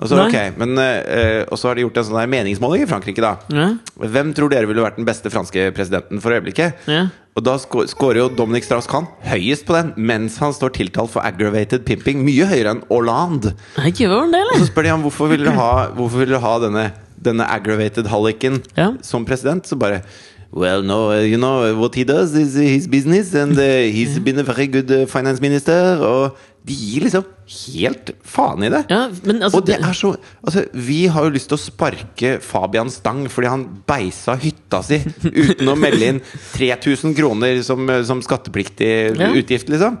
[0.00, 2.88] Og så, okay, ok, men, eh, og så har de gjort en sånn meningsmåling i
[2.90, 3.36] Frankrike, da.
[3.54, 3.68] Ja.
[4.02, 6.82] Hvem tror dere ville vært den beste franske presidenten for øyeblikket?
[6.90, 7.06] Ja.
[7.36, 11.84] Og da skårer jo Dominic Strauss-Kahn høyest på den, mens han står tiltalt for aggravated
[11.84, 12.22] pimping.
[12.24, 13.52] Mye høyere enn Hollande.
[13.76, 16.86] Og så spør de ham hvorfor vil du ha, hvorfor vil du ha denne,
[17.20, 18.94] denne aggravated halliken Ja.
[19.02, 19.66] som president.
[19.68, 20.00] Så bare
[20.56, 24.38] Well, no, uh, you know what he does is his business, and uh, he's been
[24.38, 25.98] a very good uh, finance minister.
[26.00, 28.80] Og de gir liksom helt faen i det.
[28.90, 30.08] Ja, men altså og det er så
[30.42, 34.98] Altså, vi har jo lyst til å sparke Fabian Stang fordi han beisa hytta si
[35.44, 36.20] uten å melde inn
[36.56, 39.30] 3000 kroner som, som skattepliktig Ja.
[39.30, 39.98] utgift, liksom.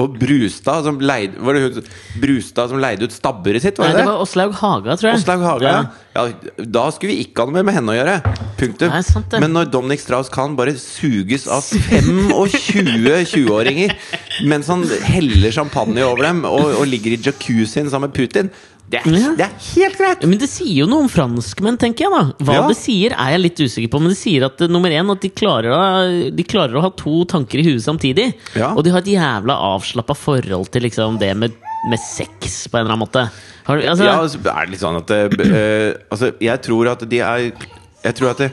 [0.00, 1.82] Og Brustad som leide Var det
[2.22, 3.76] Brustad som leide ut stabburet sitt?
[3.78, 4.12] Var Nei, det det det?
[4.12, 5.20] var Åslaug Haga, tror jeg.
[5.20, 5.82] Åslaug Haga, ja.
[6.16, 6.64] ja.
[6.64, 8.16] Da skulle vi ikke ha noe med henne å gjøre.
[8.58, 8.92] Punktum.
[8.94, 9.40] Nei.
[9.44, 12.24] Men når Dominic Strauss-Kahn bare suges av 25
[13.32, 13.94] 20-åringer
[14.48, 18.50] mens han heller champagne over dem og, og ligger i jacuzzien sammen med Putin
[18.92, 19.30] det er, Ja.
[19.38, 20.24] det er helt greit!
[20.28, 22.12] Men det sier jo noe om franskmenn, tenker jeg.
[22.12, 22.66] da Hva Ja.
[22.68, 24.00] det sier, er jeg litt usikker på.
[24.04, 26.90] Men det sier at eh, nummer én At de klarer, å, de klarer å ha
[26.90, 28.34] to tanker i huet samtidig.
[28.54, 28.74] Ja.
[28.76, 31.52] Og de har et jævla avslappa forhold til liksom det med,
[31.90, 33.24] med sex, på en eller annen måte.
[33.64, 37.08] Har du, altså, ja, altså, er det litt sånn at eh, Altså, jeg tror at
[37.08, 37.52] de er
[38.04, 38.52] Jeg tror at det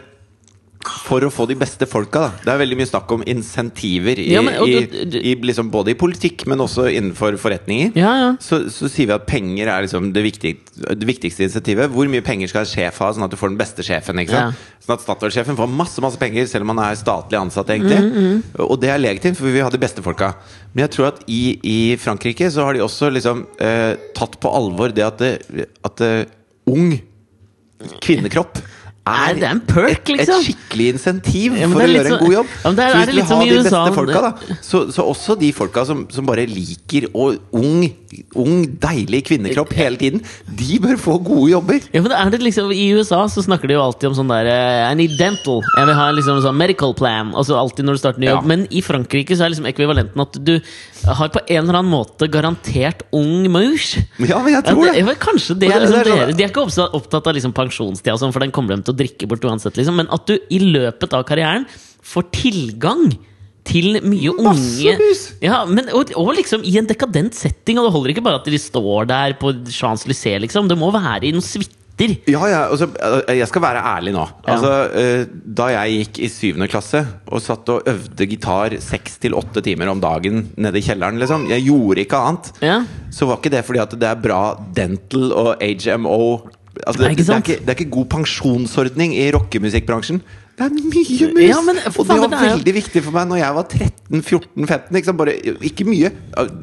[0.79, 2.27] for å få de beste folka, da.
[2.45, 5.67] Det er veldig mye snakk om insentiver i, Ja, men- i, du- du- i liksom
[5.69, 7.91] både i politikk, men også innenfor forretninger.
[7.99, 8.29] ja, ja.
[8.39, 10.53] Så, så sier vi at penger er liksom det, viktig,
[10.95, 11.91] det viktigste insentivet.
[11.91, 14.15] Hvor mye penger skal en sjef ha, sånn at du får den beste sjefen?
[14.25, 17.67] Sånn at Statoil-sjefen får masse masse penger, selv om han er statlig ansatt.
[17.75, 20.33] egentlig Mm, Og det er legitimt, for vi vil ha de beste folka.
[20.73, 24.47] Men jeg tror at i, i Frankrike så har de også liksom eh, tatt på
[24.47, 26.25] alvor det at, det, at eh,
[26.71, 27.01] ung
[28.01, 28.57] kvinnekropp
[29.09, 30.39] Nei, det er en perk, liksom.
[30.41, 32.51] et skikkelig insentiv Ja, for å gjøre så, en god jobb.
[32.53, 35.37] Ja, er- så er hvis du i de USA, beste folka, da, så, så også
[35.39, 37.87] de folka som, som bare liker og ung,
[38.35, 41.79] ung, deilig kvinnekropp hele tiden, de bør få gode jobber.
[41.93, 44.49] Ja, men er det liksom I USA så snakker de jo alltid om sånn der
[44.49, 45.61] eh, I need dental.
[45.75, 47.33] Jeg vil ha liksom sånn medical plan.
[47.37, 48.43] Altså alltid når du starter ny jobb.
[48.45, 48.49] Ja.
[48.53, 50.55] Men i Frankrike så er liksom ekvivalenten at du
[51.05, 53.93] har på en eller annen måte garantert ung mus.
[54.19, 55.15] Ja, men jeg tror det, det.
[55.21, 58.17] kanskje det er liksom det er sånn- dere De er ikke opptatt, av liksom pensjonstida,
[58.19, 59.79] sånn, for den kommer de til å drikke bort uansett.
[59.79, 59.95] Liksom.
[60.01, 61.67] Men at du i løpet av karrieren
[62.03, 63.09] får tilgang
[63.69, 64.93] til mye unge
[65.43, 67.77] ja, men, og, og liksom i en dekadent setting.
[67.77, 70.69] Og det holder ikke bare at de står der på Champs-Élysées, liksom.
[70.71, 71.45] Det må være i noen
[71.99, 72.31] suiter.
[72.31, 74.25] Ja, ja, altså, eh, jeg skal være ærlig nå.
[74.47, 75.25] Altså, ja.
[75.59, 79.91] da jeg gikk i syvende klasse og satt og øvde gitar seks til åtte timer
[79.91, 82.83] om dagen nede i kjelleren, liksom, jeg gjorde ikke annet, Ja.
[83.11, 84.43] så var ikke det fordi at det er bra
[84.75, 86.19] dental og HMO
[86.85, 90.21] altså, det, ikke det, er ikke, det er ikke god pensjonsordning i rockemusikkbransjen.
[90.59, 91.43] Det er mye mus!
[91.45, 94.89] Ja, men og det var det veldig viktig for meg når jeg var 13-14-15.
[94.97, 95.35] Liksom, bare,
[95.69, 96.11] ikke mye.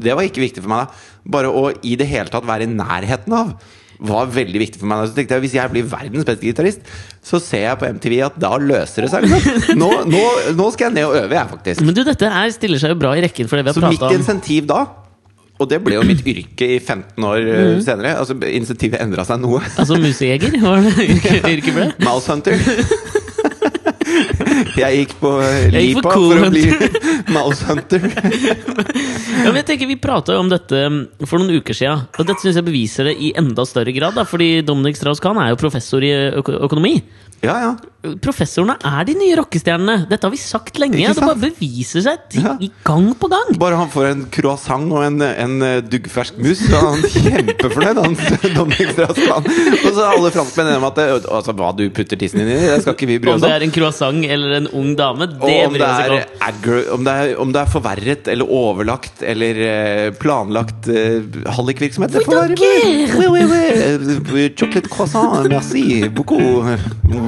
[0.05, 1.13] Det var ikke viktig for meg da.
[1.37, 3.55] Bare å i det hele tatt være i nærheten av
[3.99, 5.07] var veldig viktig for meg.
[5.09, 6.93] Så tenkte jeg, Hvis jeg blir verdens beste gitarist,
[7.25, 9.27] så ser jeg på MTV at da løser det seg.
[9.81, 10.23] Nå, nå,
[10.59, 11.83] nå skal jeg ned og øve, jeg, faktisk.
[11.87, 13.95] Men du, dette her stiller seg jo bra i rekken for det vi Så har
[13.95, 14.23] mitt prata om.
[14.23, 14.85] insentiv da
[15.57, 17.79] og det ble jo mitt yrke i 15 år mm.
[17.85, 18.13] senere.
[18.21, 19.63] Altså Insentivet endra seg noe.
[19.81, 21.87] Altså musejeger, var det yrket ble?
[22.07, 22.61] Mouse Hunter.
[24.77, 25.33] Jeg gikk på
[25.75, 26.65] Lipa Cool for å bli
[27.35, 28.07] Mouse Hunter.
[29.37, 32.43] Ja, men jeg tenker Vi prata om dette um, for noen uker siden, og dette
[32.43, 34.17] synes jeg beviser det i enda større grad.
[34.17, 36.97] Da, fordi Dominic Strauss-Kahn er jo professor i økonomi.
[37.45, 37.73] Ja, ja.
[38.23, 39.97] Professorene er de nye rockestjernene!
[40.11, 41.01] Dette har vi sagt lenge.
[41.17, 42.55] Det bare beviser seg til, Ja.
[42.61, 43.53] i gang på gang.
[43.61, 48.03] Bare han får en croissant og en, en eh, duggfersk mus, så er han kjempefornøyd.
[48.05, 48.17] Han
[49.87, 51.07] Og så er alle franskmenn enige om at det,
[51.39, 53.47] altså, hva du putter tissen din i, det skal ikke vi bry oss Om Om
[53.47, 56.45] det er en croissant eller en ung dame, det bryr vi oss ikke om.
[56.49, 61.21] aggro, om, det er, om det er forverret eller overlagt eller eh, planlagt uh,
[61.57, 63.07] hallikvirksomhet We don't care.
[63.17, 64.45] Oui, oui, oui.
[64.47, 66.65] Eh, Chocolate croissant, merci beaucoup.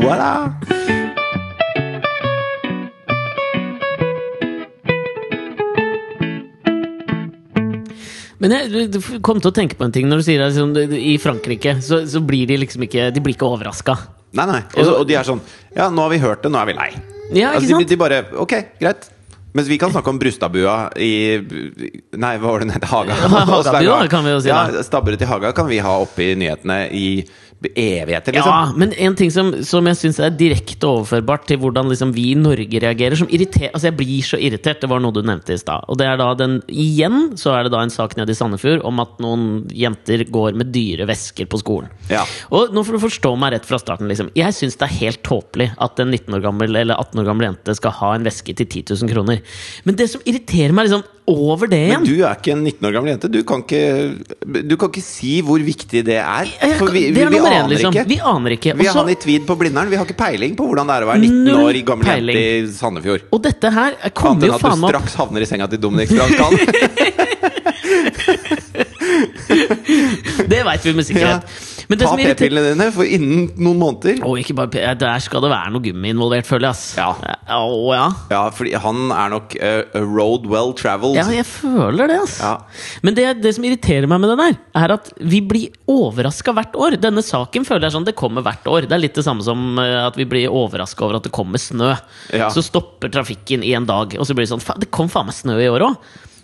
[0.02, 0.52] Voilà.
[8.38, 11.16] Men jeg kom til å tenke på en ting når du sier at liksom, I
[11.18, 13.96] Frankrike så, så blir de liksom ikke De blir ikke overraska.
[14.38, 14.60] Nei, nei.
[14.78, 15.40] Også, og de er sånn
[15.74, 16.90] Ja, nå har vi hørt det, nå er vi lei.
[17.34, 19.08] Ja, altså, de, de bare Ok, greit.
[19.56, 22.86] Mens vi kan snakke om Brustadbua i Nei, hva var det den het?
[22.92, 23.16] Haga.
[23.24, 24.62] Ha- Hagabua, kan vi jo si, Ja.
[24.86, 27.06] Stabburet i Haga kan vi ha oppe i nyhetene i
[27.66, 28.52] evigheter, liksom.
[28.52, 32.28] Ja, men en ting som, som jeg syns er direkte overførbart til hvordan liksom vi
[32.32, 34.80] i Norge reagerer som irriterer Altså, jeg blir så irritert.
[34.82, 35.86] Det var noe du nevnte i stad.
[35.90, 38.84] Og det er da den Igjen så er det da en sak nede i Sandefjord
[38.86, 39.44] om at noen
[39.74, 41.90] jenter går med dyre vesker på skolen.
[42.12, 42.22] Ja.
[42.54, 44.08] Og nå får du forstå meg rett fra starten.
[44.10, 44.30] Liksom.
[44.38, 47.50] Jeg syns det er helt tåpelig at en 19 år gammel eller 18 år gammel
[47.50, 49.42] jente skal ha en veske til 10 000 kroner.
[49.88, 52.86] Men det som irriterer meg liksom over det igjen Men du er ikke en 19
[52.88, 53.28] år gammel jente.
[53.32, 53.82] Du kan ikke,
[54.64, 56.44] du kan ikke si hvor viktig det er.
[56.80, 57.92] For vi, vi, det er vi én, aner liksom.
[57.94, 58.04] ikke.
[58.08, 58.70] Vi aner ikke.
[58.78, 59.88] Vi Og har tweed på Blindern.
[59.92, 62.36] Vi har ikke peiling på hvordan det er å være 19 Null år gammel peiling.
[62.38, 63.22] jente i Sandefjord.
[63.34, 65.46] Og dette her Annet kommer enn jo at du faen at opp straks havner i
[65.50, 66.54] senga til Dominic Strauss-Kahn.
[70.48, 71.42] Det veit vi med sikkerhet.
[71.44, 75.48] Det Ta p-pillene dine, for innen noen måneder Å, ikke bare, p- Der skal det
[75.48, 76.76] være noe gummi involvert, føler jeg.
[76.76, 76.82] ass.
[76.98, 77.14] Ja.
[77.56, 78.08] Å, ja.
[78.28, 81.16] Ja, fordi han er nok uh, a road well traveled.
[81.16, 82.36] ja, jeg føler det, ass.
[82.44, 82.52] Ja.
[83.06, 86.76] Men det, det som irriterer meg med det der, er at vi blir overraska hvert
[86.76, 86.98] år.
[87.00, 88.84] Denne saken føler jeg sånn, det kommer hvert år.
[88.84, 91.56] Det er litt det samme som eh, at vi blir overraska over at det kommer
[91.62, 91.94] snø.
[92.36, 92.52] Ja.
[92.52, 95.36] Så stopper trafikken i en dag, og så blir det sånn Det kom faen meg
[95.40, 95.96] snø i år òg.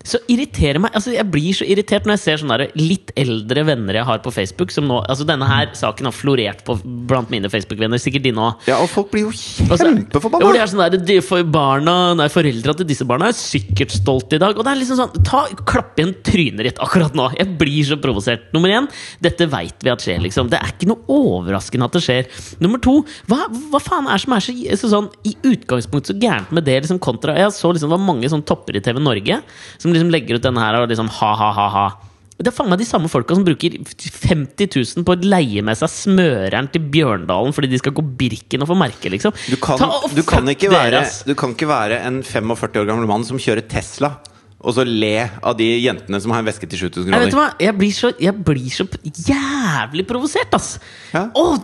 [0.05, 3.99] Så irriterer meg Altså Jeg blir så irritert når jeg ser sånne litt eldre venner
[3.99, 4.73] jeg har på Facebook.
[4.75, 6.77] Som nå, altså Denne her saken har florert på
[7.09, 8.01] blant mine Facebook-venner.
[8.01, 8.67] Sikkert dine òg.
[8.69, 10.53] Ja, og folk blir jo kjempeforbanna!
[10.65, 14.43] er sånn der, de, for barna, nei, Foreldra til disse barna er sikkert stolte i
[14.43, 14.57] dag.
[14.57, 17.31] Og det er liksom sånn ta, Klapp igjen trynet ditt akkurat nå!
[17.39, 18.47] Jeg blir så provosert.
[18.55, 18.89] Nummer én,
[19.25, 20.23] dette veit vi at skjer.
[20.25, 22.31] liksom Det er ikke noe overraskende at det skjer.
[22.65, 22.99] Nummer to,
[23.31, 26.81] hva, hva faen er som er så, så sånn i utgangspunktet så gærent med det?
[26.85, 29.41] liksom kontra Jeg så liksom det var mange sånn topper i TV Norge
[29.81, 31.87] som liksom legger ut denne her og liksom ha-ha-ha-ha.
[32.35, 35.79] Det er faen meg de samme folka som bruker 50 000 på å leie med
[35.79, 39.37] seg smøreren til Bjørndalen fordi de skal gå Birken og få merke, liksom.
[39.47, 39.79] Du kan,
[40.11, 43.63] du, kan ikke være, du kan ikke være en 45 år gammel mann som kjører
[43.71, 44.17] Tesla,
[44.65, 47.63] og så le av de jentene som har en veske til 7000 Jeg vet?
[47.63, 50.79] Jeg blir så, jeg blir så jævlig provosert, ass!
[51.15, 51.27] Ja.
[51.37, 51.59] Åh,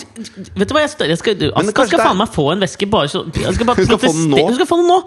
[0.54, 0.84] vet du hva?
[0.84, 3.56] Jeg, jeg skal, du, Aska skal er- faen meg få en veske bare så jeg
[3.56, 4.42] skal bare Hun skal få den nå?
[4.46, 4.98] Hun skal få den nå!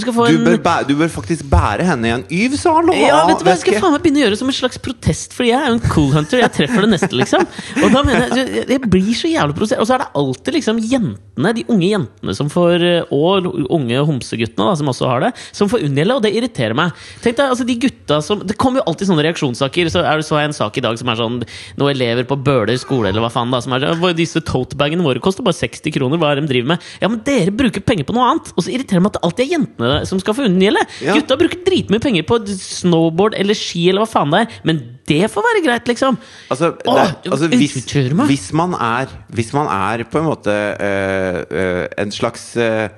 [0.00, 3.24] Skal få Du en bør, du bør faktisk bære henne i en Yves Saint ja,
[3.28, 5.34] vet du hva, Jeg skal faen meg begynne å gjøre det som en slags protest,
[5.36, 6.40] Fordi jeg er jo en cool hunter.
[6.42, 7.44] Jeg treffer det neste, liksom.
[7.80, 9.82] Og da mener jeg, jeg, jeg blir så jævlig provosert.
[9.82, 14.02] Og så er det alltid liksom jentene, de unge jentene som får eh, Og unge
[14.08, 16.96] homseguttene, da, som også har det, som får unngjelde, og det irriterer meg.
[17.24, 19.90] Tenk deg, altså de gutta som Det kommer jo alltid sånne reaksjonssaker.
[19.92, 21.38] Så er det så en sak i dag som er sånn
[21.80, 25.22] Noen elever på Bøler skole, eller hva faen, da, som er sånn Disse totebagene våre
[25.22, 26.86] koster bare 60 kroner, hva er det de driver med?
[27.02, 28.52] Ja, men dere bruker penger på noe annet!
[28.56, 30.86] Og så irriterer det meg at det alltid er jentene som skal få unngjelde.
[31.06, 31.16] Ja.
[31.18, 35.30] Gutta bruker dritmye penger på snowboard eller ski eller hva faen det er, men det
[35.32, 36.18] får være greit, liksom.
[36.52, 37.78] Altså, Åh, det, altså hvis,
[38.28, 42.88] hvis, man er, hvis man er på en måte øh, øh, en slags øh,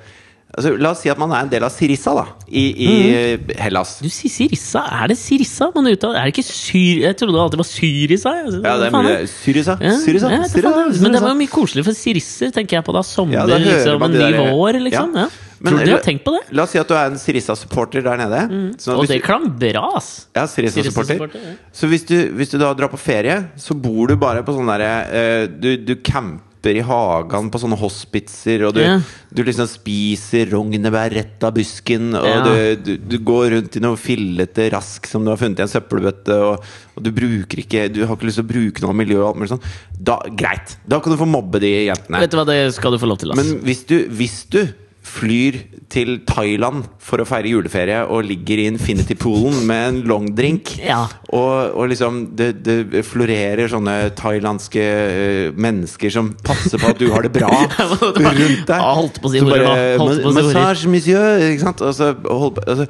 [0.56, 3.52] altså, La oss si at man er en del av Sirissa da i, i øh,
[3.60, 3.98] Hellas.
[4.02, 4.84] Du sier Sirissa.
[5.02, 6.18] Er det Sirissa man uttaler?
[6.20, 7.02] Er det ikke Syr...
[7.06, 8.34] Jeg trodde det alltid var Syrissa.
[8.42, 9.14] Ja, det er mulig.
[9.32, 9.78] Syrissa?
[9.80, 10.28] Ja, Syrissa?
[10.28, 10.98] faen.
[11.02, 13.02] Men det var jo mye koselig for sirisser, tenker jeg på da.
[13.06, 15.16] Sommer, Ja, da liksom, en ny der- vår, liksom.
[15.16, 15.26] Ja.
[15.26, 15.48] Ja.
[15.62, 16.40] Men- Tror du de har tenkt på det?
[16.58, 18.40] La oss si at du er en Sirissa-supporter der nede.
[18.82, 20.26] Så Og hvis det klang bra, ass!
[20.34, 21.38] Ja, Sirissa-supporter.
[21.38, 21.52] Ja.
[21.72, 24.66] Så hvis du, hvis du da drar på ferie, så bor du bare på sånn
[24.66, 29.00] derre uh, du, du camper i hagen på sånne hospitser, og du, Ja.
[29.34, 32.42] du liksom spiser rognebær rett av busken, og Ja.
[32.44, 35.68] du, du, du går rundt i noe fillete rask som du har funnet i en
[35.68, 36.62] søppelbøtte, og,
[36.96, 39.40] og du bruker ikke Du har ikke lyst til å bruke noe miljø og alt
[39.42, 39.62] mulig sånn.
[39.98, 40.76] Da, greit!
[40.86, 42.20] Da kan du få mobbe de jentene.
[42.20, 43.36] Vet du hva, det skal du få lov til, ass.
[43.42, 44.62] Men hvis du, hvis du
[45.02, 45.56] flyr
[45.90, 51.00] til Thailand for å feire juleferie og ligger i Infinity-poolen med en longdrink, Ja.
[51.34, 57.08] og, og liksom det, det florerer sånne thailandske uh, mennesker som passer på at du
[57.10, 57.50] har det bra
[57.98, 60.08] rundt deg Ja, holdt på å si ordet nå.
[60.38, 61.42] Massage, monsieur!
[61.50, 61.82] Ikke sant?
[61.90, 62.86] Altså, hold, altså,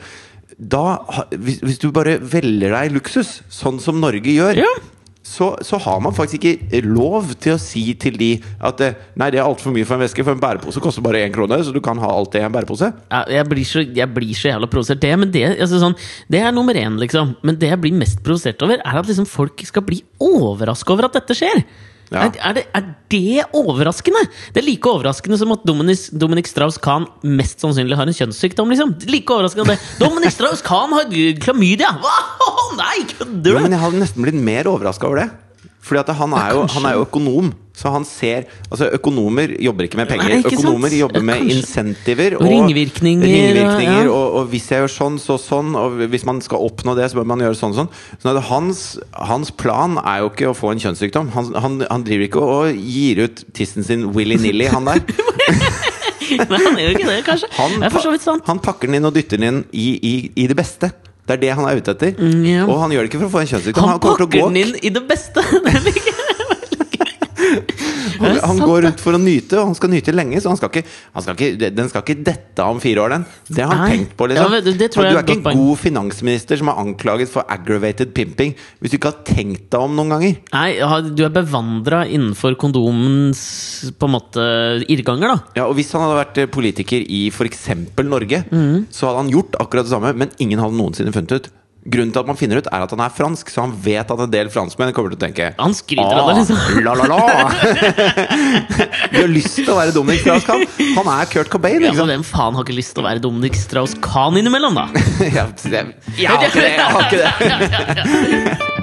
[0.63, 0.85] da,
[1.33, 4.69] hvis, hvis du bare velger deg luksus, sånn som Norge gjør Ja.
[5.23, 9.29] Så, så har man faktisk ikke lov til å si til de at eh, Nei,
[9.31, 11.75] det er altfor mye for en veske, for en bærepose koster bare én krone, så
[11.75, 12.91] du kan ha alt det i en bærepose.
[13.13, 15.03] Ja, jeg, blir så, jeg blir så jævla provosert.
[15.03, 15.97] Det, men det, altså sånn,
[16.33, 17.37] det er nummer én, liksom.
[17.47, 21.09] Men det jeg blir mest provosert over, er at liksom folk skal bli overraska over
[21.09, 21.63] at dette skjer.
[22.13, 22.27] Ja.
[22.27, 24.25] Er, er, det, er det overraskende?
[24.53, 28.73] Det er like overraskende som at Dominic, Dominic Strauss-Kahn mest sannsynlig har en kjønnssykdom.
[28.75, 29.79] liksom Like overraskende det.
[30.03, 31.95] Dominic Strauss-Kahn har klamydia!
[32.03, 32.17] Hva?
[32.83, 33.63] Nei, kødder du?
[33.65, 35.31] men jeg hadde nesten blitt mer overraska over det.
[35.83, 39.89] Fordi at han er, jo, han er jo økonom, så han ser Altså, økonomer jobber
[39.89, 40.35] ikke med penger.
[40.37, 41.57] Ikke økonomer jobber med Kanskje.
[41.57, 44.13] insentiver Og ringvirkninger, ringvirkninger, ja.
[44.13, 45.75] og, og hvis jeg gjør sånn, så sånn.
[45.79, 47.91] Og hvis man skal oppnå det, så bør man gjøre sånn og sånn.
[48.23, 48.85] Så hans,
[49.33, 51.33] hans plan er jo ikke å få en kjønnssykdom.
[51.35, 55.03] Han, han, han driver ikke og gir ut tissen sin willy-nilly, han der.
[56.33, 57.51] Nei, han gjør ikke det, kanskje.
[57.59, 58.47] Han, det er for så vidt sant.
[58.49, 60.15] han pakker den inn og dytter den inn i, i,
[60.45, 60.93] i det beste.
[61.23, 62.17] Det er det han er ute etter.
[62.43, 62.65] ja.
[62.67, 63.85] Og han gjør det ikke for å få en kjønnssykdom.
[63.87, 65.45] Han Han, pakker den inn i det beste!
[68.53, 70.41] Han, sant, går rundt for å nyte, og han skal nyte lenge.
[70.43, 70.85] Så han skal ikke,
[71.17, 73.27] han skal ikke, den skal ikke dette om fire år, den.
[73.49, 73.97] Det har han Nei.
[73.97, 74.29] tenkt på.
[74.31, 76.83] liksom Ja, du, det tror du jeg er er ikke en god finansminister som er
[76.83, 80.37] anklaget for aggravated pimping hvis du ikke har tenkt deg om noen ganger.
[80.53, 83.43] Nei, du er bevandra innenfor kondomens
[83.99, 84.47] på en måte
[84.93, 85.63] irrganger, da.
[85.63, 87.67] Ja, og Hvis han hadde vært eh, politiker i f.eks.
[88.03, 88.93] Norge, mm.
[88.93, 91.51] så hadde han gjort akkurat det samme, men ingen hadde noensinne funnet ut.
[91.83, 94.21] Grunnen til at man finner ut, er at han er fransk, så han vet at
[94.23, 96.61] en del franskmenn kommer til å tenke Han skryter av det, liksom.
[96.63, 97.19] Ah, la, la, la.
[99.11, 100.63] Du har lyst til å være Dominic Strauss-Kahn.
[101.01, 102.07] Han er Kurt Cobain, Ja, liksom.
[102.07, 104.87] men Hvem faen har ikke lyst til å være Dominic Strauss-Kahn innimellom, da?
[105.39, 105.85] Ja, det,
[106.21, 106.73] jeg har ikke det.
[106.79, 108.79] Jeg har ikke det.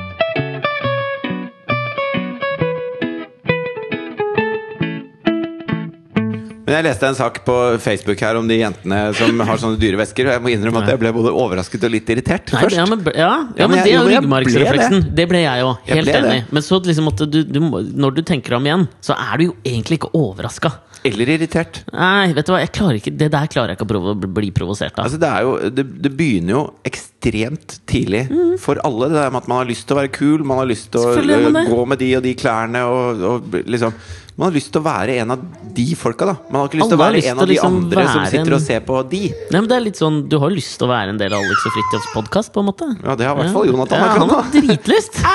[6.69, 9.97] Men jeg leste en sak på Facebook her om de jentene som har sånne dyre
[10.03, 10.27] vesker.
[10.29, 12.77] Og jeg må innrømme at jeg ble både overrasket og litt irritert Nei, først.
[12.77, 15.07] ja, men, ja, ja, men men jeg- det er jo, ryggmargsrefleksen.
[15.17, 15.77] Det ble jeg òg.
[15.89, 16.19] Jeg Helt det.
[16.21, 16.43] enig.
[16.53, 17.59] Men så liksom at du, du,
[18.05, 20.71] når du tenker om igjen, så er du jo egentlig ikke overraska.
[21.07, 21.77] Eller irritert.
[21.95, 24.97] Nei, vet du hva, jeg ikke, det der klarer jeg ikke å provo bli provosert
[24.99, 25.05] av.
[25.07, 29.07] Altså, det, er jo, det, det begynner jo ekstremt tidlig tidlig for alle.
[29.09, 31.01] Det der med at man har lyst til å være kul, man har lyst til
[31.01, 31.53] å Mm.
[31.53, 31.63] Det.
[31.71, 33.93] gå med de og de klærne og, og liksom
[34.39, 35.41] Man har lyst til å være en av
[35.75, 36.35] de folka, da.
[36.47, 38.61] Man har ikke lyst til å være en av de liksom andre som sitter og
[38.63, 39.19] ser på de.
[39.35, 41.43] Nei, men det er litt sånn Du har lyst til å være en del av
[41.43, 42.87] Alex og Fridtjofs podkast, på en måte.
[43.03, 45.19] Ja, det har i hvert fall Jonathan Ja, han har dritlyst!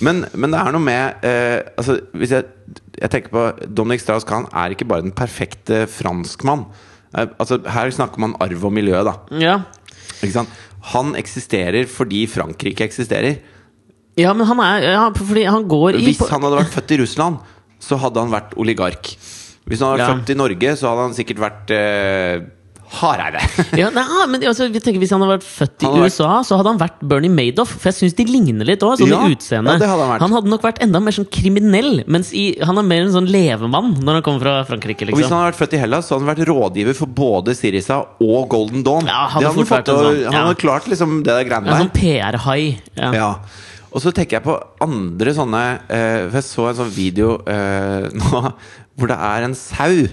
[0.00, 2.48] Men, men det er noe med uh, altså, Hvis jeg,
[2.96, 6.64] jeg tenker på Dominic Strauss-Kahn er ikke bare den perfekte franskmann.
[7.12, 9.20] Uh, altså, her snakker man arv og miljø, da.
[9.36, 9.60] ja.
[10.20, 10.48] Ikke sant?
[10.94, 13.42] Han eksisterer fordi Frankrike eksisterer.
[14.16, 17.00] Ja, men han er ja, Fordi han går i Hvis han hadde vært født i
[17.02, 17.38] Russland,
[17.80, 19.14] så hadde han vært oligark.
[19.66, 20.14] Hvis han hadde vært Ja.
[20.16, 22.40] født i Norge, så hadde han sikkert vært eh,
[22.90, 23.38] Hareide.
[23.78, 26.56] ja, nei, ah, men altså, tenker Hvis han hadde vært født i vært- USA, så
[26.58, 27.70] hadde han vært Bernie Madoff.
[27.78, 29.76] For jeg syns de ligner litt òg, sånn Ja, i utseende.
[29.78, 33.04] ja, han, han hadde nok vært enda mer sånn kriminell, mens i, han er mer
[33.06, 35.06] en sånn levemann når han kommer fra Frankrike.
[35.06, 37.06] Og hvis liksom han hadde vært født i Hellas, så hadde han vært rådgiver for
[37.22, 39.06] både Sirisa og Golden Dawn.
[39.06, 41.76] Ja, hadde fort fått en å- sånn, han hadde klart liksom det der greiene En
[41.78, 41.86] der.
[41.86, 42.62] sånn PR-hai.
[42.98, 43.34] Ja.
[43.90, 48.06] Og så tenker jeg på andre sånne eh, For jeg så en sånn video eh,
[48.20, 48.42] nå
[49.00, 50.04] hvor det er en sau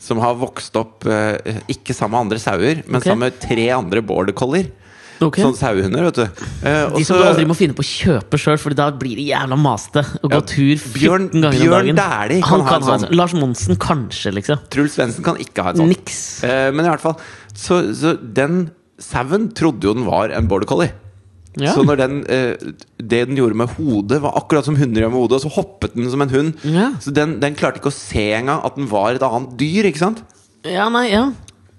[0.00, 3.10] som har vokst opp eh, ikke sammen med andre sauer, men okay.
[3.10, 4.70] sammen med tre andre border collier.
[5.22, 5.44] Okay.
[5.44, 6.46] Sånne sauehunder, vet du.
[6.66, 9.20] Eh, og De som du aldri må finne på å kjøpe sjøl, for da blir
[9.20, 12.00] det jævla maste gå Ja, tur 14 Bjørn- ganger Bjørn om dagen.
[12.00, 12.94] Dæhlie kan Han ha en sånn.
[12.94, 13.16] en sånn.
[13.20, 14.64] Lars Monsen kanskje, liksom.
[14.74, 15.94] Truls Svendsen kan ikke ha en sånn.
[16.50, 17.16] Eh, men i hvert fall
[17.54, 20.92] Så, så den sauen trodde jo den var en border collie.
[21.60, 21.72] Ja.
[21.76, 22.54] Så når den, eh,
[22.98, 25.94] det den gjorde med hodet, var akkurat som hunder gjør med hodet, og så hoppet
[25.94, 26.54] den som en hund.
[26.66, 26.90] Ja.
[27.00, 29.90] Så den, den klarte ikke å se engang at den var et annet dyr.
[29.90, 30.24] ikke sant?
[30.64, 31.28] ja, nei, ja.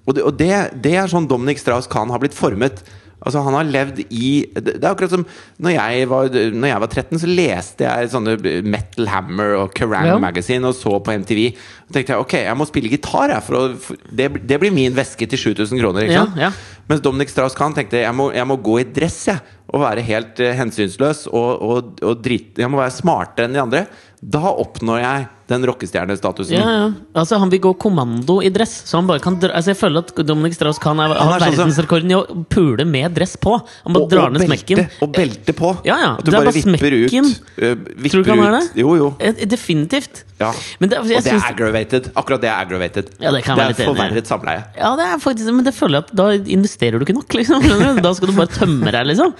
[0.05, 0.51] Og det, og det,
[0.85, 2.83] det er sånn Dominic Strauss-Kahn har blitt formet.
[3.25, 5.25] Altså Han har levd i Det er akkurat som
[5.65, 8.35] når jeg var, når jeg var 13, så leste jeg sånne
[8.69, 10.17] Metal Hammer og Kerrang Ja.
[10.21, 11.41] Magazine og så på MTV.
[11.87, 14.73] Og tenkte jeg ok, jeg må spille gitar, jeg, for, å, for det, det blir
[14.75, 16.07] min veske til 7000 kroner.
[16.11, 16.51] Ja, ja.
[16.89, 19.41] Mens Dominic Strauss-Kahn tenkte jeg må, jeg må gå i dress jeg,
[19.73, 23.63] og være helt eh, hensynsløs og, og, og drit, Jeg må være smartere enn de
[23.63, 23.85] andre.
[24.21, 26.55] Da oppnår jeg den rockestjernestatusen.
[26.57, 26.85] Ja, ja.
[27.13, 28.83] Altså, han vil gå kommando i dress.
[28.89, 32.09] Så han bare kan altså, Jeg føler at Dominic Strauss kan er- er sånn verdensrekorden
[32.11, 33.53] i å pule med dress på.
[33.85, 34.89] Han bare Og, drar og, ned belte, smekken.
[35.01, 35.73] og belte på.
[35.85, 36.11] Ja, ja.
[36.17, 37.25] At du Det er bare bare vipper smekken.
[37.25, 37.41] ut.
[37.61, 38.71] Uh, vipper Tror du ikke han er det?
[38.81, 39.15] Jo, jo.
[39.19, 40.23] Eh, Definitivt.
[40.39, 40.51] Ja.
[40.81, 42.09] Men det, Og det er aggravated.
[42.15, 43.09] Akkurat det er aggravated.
[43.21, 43.85] Ja, det kan er være enig i.
[43.87, 44.63] forverret samleie.
[44.77, 47.61] Ja, det er faktisk Men det føler jeg at da investerer du ikke nok, liksom.
[48.03, 49.33] Da skal du bare tømme deg, liksom.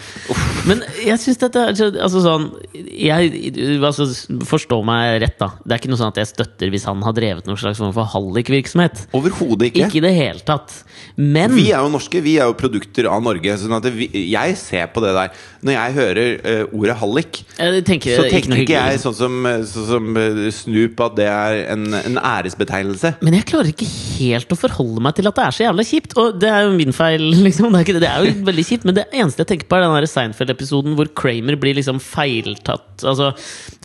[0.67, 3.51] Men jeg syns dette er Altså sånn jeg,
[3.83, 4.07] altså,
[4.45, 5.49] Forstå meg rett, da.
[5.65, 7.93] Det er ikke noe sånn at jeg støtter hvis han har drevet noen slags form
[7.95, 9.05] for hallikvirksomhet.
[9.17, 9.87] Overhodet ikke.
[9.87, 10.73] Ikke i det hele tatt.
[11.15, 13.57] Men Vi er jo norske, vi er jo produkter av Norge.
[13.61, 15.33] Sånn at vi, jeg ser på det der
[15.65, 17.41] Når jeg hører uh, ordet hallik,
[17.87, 21.87] tenker, så tenker ikke jeg sånn som, sånn som øh, Snoop at det er en,
[21.97, 23.15] en æresbetegnelse.
[23.25, 26.15] Men jeg klarer ikke helt å forholde meg til at det er så jævla kjipt.
[26.21, 27.71] Og det er jo min feil, liksom.
[27.73, 28.03] Det er, det.
[28.05, 28.87] det er jo veldig kjipt.
[28.87, 33.33] Men det eneste jeg tenker på, er den Seinfeld-episoden hvor Kramer blir liksom feiltatt Altså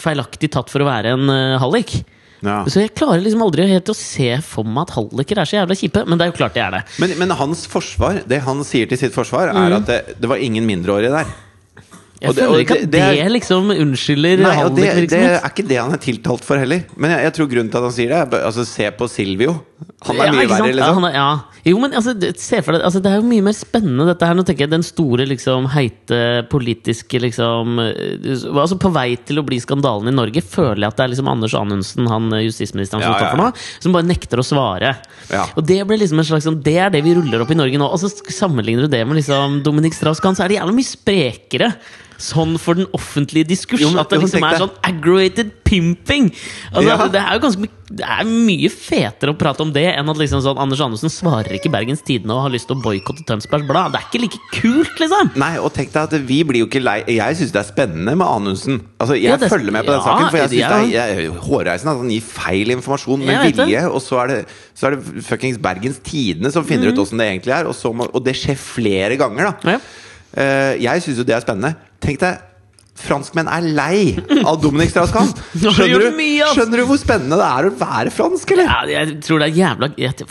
[0.01, 1.99] feilaktig tatt for å være en uh, hallik.
[2.41, 2.63] Ja.
[2.71, 5.77] Så jeg klarer liksom aldri helt å se for meg at halliker er så jævla
[5.77, 6.07] kjipe.
[6.09, 6.83] Men det er jo klart de er det.
[7.03, 9.61] Men, men hans forsvar, det han sier til sitt forsvar, Mm.
[9.67, 11.35] er at det, det var ingen mindreårige der.
[12.21, 15.79] Jeg føler ikke at det- det, det liksom unnskylder Nei, det, det er ikke det
[15.81, 16.83] han er tiltalt for heller.
[17.01, 19.55] Men jeg, jeg tror grunnen til at han sier det, altså, se på Silvio.
[20.05, 20.95] Han er Ja, mye verre, Ja, liksom.
[21.01, 21.31] han er, ja.
[21.65, 24.35] Jo, men altså, se for deg, altså, det er jo mye mer spennende dette her.
[24.37, 26.21] Nå tenker jeg Den store, liksom, heite
[26.53, 30.97] politiske liksom eh, altså På vei til å bli skandalen i Norge, føler jeg at
[31.01, 33.37] det er liksom Anders Anundsen, han eh, justisministeren som Ja, ja, ja.
[33.41, 33.49] nå,
[33.81, 34.93] som bare nekter å svare.
[35.33, 35.47] Ja.
[35.57, 37.81] Og det blir liksom en slags sånn, Det er det vi ruller opp i Norge
[37.81, 37.89] nå.
[37.89, 41.73] Og så sammenligner du det med liksom Dominic Strauss-Kahn, så er det jævla mye sprekere.
[42.21, 43.81] Sånn for den offentlige diskurs.
[43.81, 46.31] Jo, men- at det liksom er sånn aggravated pimping!
[46.75, 47.07] Altså, Ja.
[47.09, 50.17] Det er jo ganske my- Det er mye fetere å prate om det enn at
[50.17, 53.67] liksom sånn Anders Andersen svarer ikke Bergens Tidende og har lyst til å boikotte Tønsbergs
[53.67, 53.91] Blad.
[53.93, 55.33] Det er ikke like kult, liksom!
[55.41, 58.15] Nei, og tenk deg at vi blir jo ikke lei Jeg syns det er spennende
[58.17, 58.79] med Anundsen.
[59.01, 60.69] Altså, jeg Ja, det- følger med på den ja, saken, for jeg syns ja.
[60.85, 63.57] det er hårreisende at han gir feil informasjon med det.
[63.57, 67.19] vilje, og så er det, så er det fuckings Bergens Tidende som finner ut åssen
[67.19, 69.73] det egentlig er, og, så må, og det skjer flere ganger, da.
[69.73, 69.79] Ja.
[70.31, 71.75] Uh, jeg syns jo det er spennende.
[72.01, 72.47] Tenk deg
[73.01, 74.01] Franskmenn er lei
[74.45, 75.31] av Dominic Strauss-Kahn!
[75.61, 76.11] Skjønner,
[76.53, 78.69] skjønner du hvor spennende det er å være fransk, eller?
[78.69, 80.27] Ja, jeg tror det er jævla Jeg,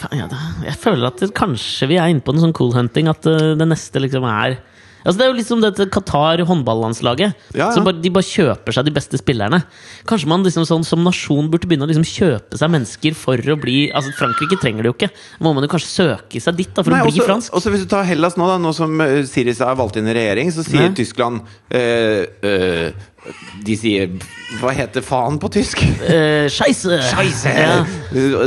[0.67, 3.55] jeg føler at det, kanskje vi er inne på en sånn cool hunting, at uh,
[3.57, 4.59] det neste liksom er
[5.03, 7.35] Altså Det er jo liksom som dette Qatar håndballandslaget.
[7.53, 7.69] Ja, ja.
[7.75, 9.61] Som bare, de bare kjøper seg de beste spillerne.
[10.09, 13.57] Kanskje man liksom sånn som nasjon burde begynne å liksom kjøpe seg mennesker for å
[13.59, 15.11] bli Altså Frankrike trenger det jo ikke.
[15.43, 17.55] Må man jo kanskje søke seg dit da for Nei, å bli også, fransk.
[17.59, 20.15] også hvis du tar Hellas nå, da, nå som Siris Syriza er valgt inn i
[20.15, 20.95] regjering, så sier Nei.
[20.97, 21.41] Tyskland
[21.73, 23.07] eh, eh,
[23.65, 24.09] De sier
[24.61, 25.81] Hva heter faen på tysk?
[26.07, 26.99] Eh, Scheisse!
[27.09, 27.51] Scheisse!
[27.53, 27.83] Ja.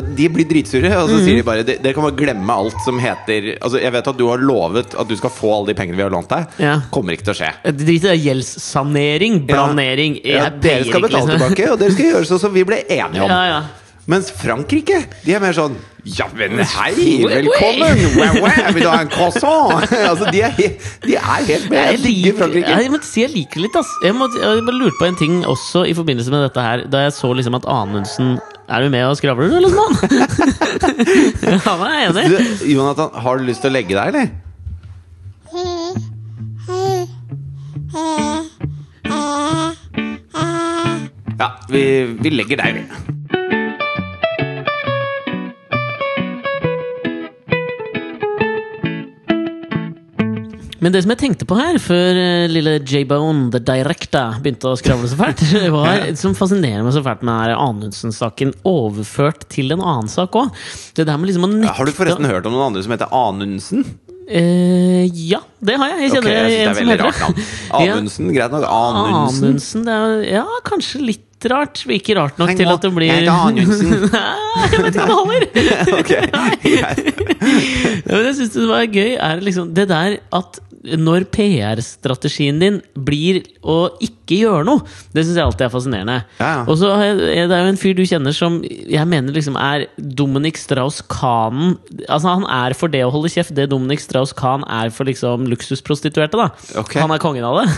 [0.02, 3.52] De blir dritsure, og så sier de bare Dere kan bare glemme alt som heter
[3.58, 6.06] Altså Jeg vet at du har lovet at du skal få alle de pengene vi
[6.06, 6.56] har lånt deg.
[6.62, 6.78] Ja.
[6.94, 7.52] Kommer ikke til å skje.
[7.82, 8.16] Drit i det.
[8.22, 11.36] Gjeldssanering, blanering Ja, dere skal betale liksom.
[11.36, 13.30] tilbake, og dere skal gjøre sånn som vi ble enige om.
[13.30, 13.62] Ja, ja.
[14.10, 18.00] Mens Frankrike, de er mer sånn Ja, men hei, velkommen!
[18.16, 19.84] Wow, wow, vil du ha en croissant?
[20.10, 20.72] altså, de er, he
[21.04, 21.78] de er helt med.
[21.78, 22.72] Jeg digger Frankrike.
[22.82, 23.92] jeg må si jeg liker litt, ass.
[24.02, 26.82] Jeg, må, jeg bare lurte på en ting også i forbindelse med dette her.
[26.90, 29.94] Da jeg så liksom at Anundsen Er du med og skravler, du, eller mann?
[31.68, 32.26] Han er enig.
[32.26, 34.26] Du, Jonathan, har du lyst til å legge deg, eller?
[41.38, 41.82] Ja, vi,
[42.18, 43.21] vi legger deg, vi.
[50.82, 54.78] Men det som jeg tenkte på her, før eh, lille J-Bone, the director, begynte å
[54.78, 55.44] skravle så fælt,
[55.76, 60.50] var som fascinerer meg så fælt med Anundsen-saken overført til en annen sak òg.
[60.98, 63.86] Det liksom nekte Har du forresten hørt om noen andre som heter Anundsen?
[64.22, 66.06] Uh, ja, det har jeg.
[66.06, 67.42] Jeg Ok, okay, jeg det en som heter navn.
[67.86, 67.96] Ja.
[68.38, 68.66] Greit nok.
[68.70, 69.46] Anundsen.
[69.46, 71.82] Anundsen det er, ja, kanskje litt rart.
[71.90, 73.94] Ikke rart nok til at det blir Jeg heter Anundsen.
[74.12, 75.48] Nei, jeg vet ikke om det holder!
[76.02, 76.12] Ok,
[76.62, 77.08] greit.
[78.06, 82.80] Ja, men jeg synes det var gøy, er liksom det der at når PR-strategien din
[83.06, 84.82] blir å ikke gjøre noe,
[85.14, 86.16] det syns jeg alltid er fascinerende.
[86.40, 86.64] Ja, ja.
[86.66, 90.58] Og så er det jo en fyr du kjenner som jeg mener liksom er Dominic
[90.58, 91.76] Strauss-Kahn
[92.08, 96.40] Altså Han er for det å holde kjeft det Dominic Strauss-Kahn er for liksom luksusprostituerte.
[96.40, 97.02] da okay.
[97.02, 97.68] Han er kongen av det.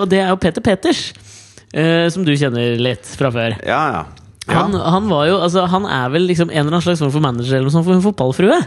[0.00, 1.10] Og det er jo Peter Peters,
[1.72, 3.56] eh, som du kjenner litt fra før.
[3.66, 4.02] Ja, ja.
[4.46, 4.58] ja.
[4.58, 7.24] Han, han var jo, altså Han er vel liksom en eller annen slags form for
[7.24, 8.60] manager eller noe sånt for en fotballfrue.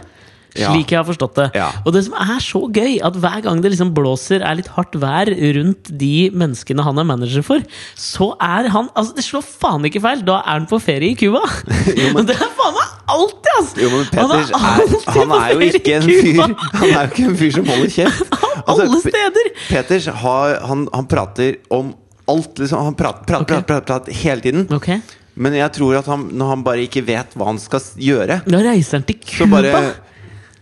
[0.50, 1.46] Slik jeg har forstått det.
[1.58, 1.68] Ja.
[1.84, 4.96] Og det som er så gøy, at hver gang det liksom blåser, er litt hardt
[5.00, 7.62] vær rundt de menneskene han er manager for,
[7.94, 10.24] så er han Altså, det slår faen ikke feil!
[10.26, 11.44] Da er han på ferie i Cuba!
[12.16, 12.26] men...
[12.28, 13.72] det er faen meg alltid, ass!
[13.78, 17.26] Jo, men Han er er, han er jo ikke en fyr Han er jo ikke
[17.28, 18.26] en fyr som holder kjeft.
[18.60, 19.46] Altså, Alle steder!
[19.70, 21.94] Peters har, han, han prater om
[22.30, 22.84] alt, liksom.
[22.88, 23.66] Han prater, prater, okay.
[23.66, 24.68] prater, prater, hele tiden.
[24.76, 25.00] Okay.
[25.40, 28.62] Men jeg tror at han, når han bare ikke vet hva han skal gjøre, da
[28.64, 29.82] reiser han til så Cuba!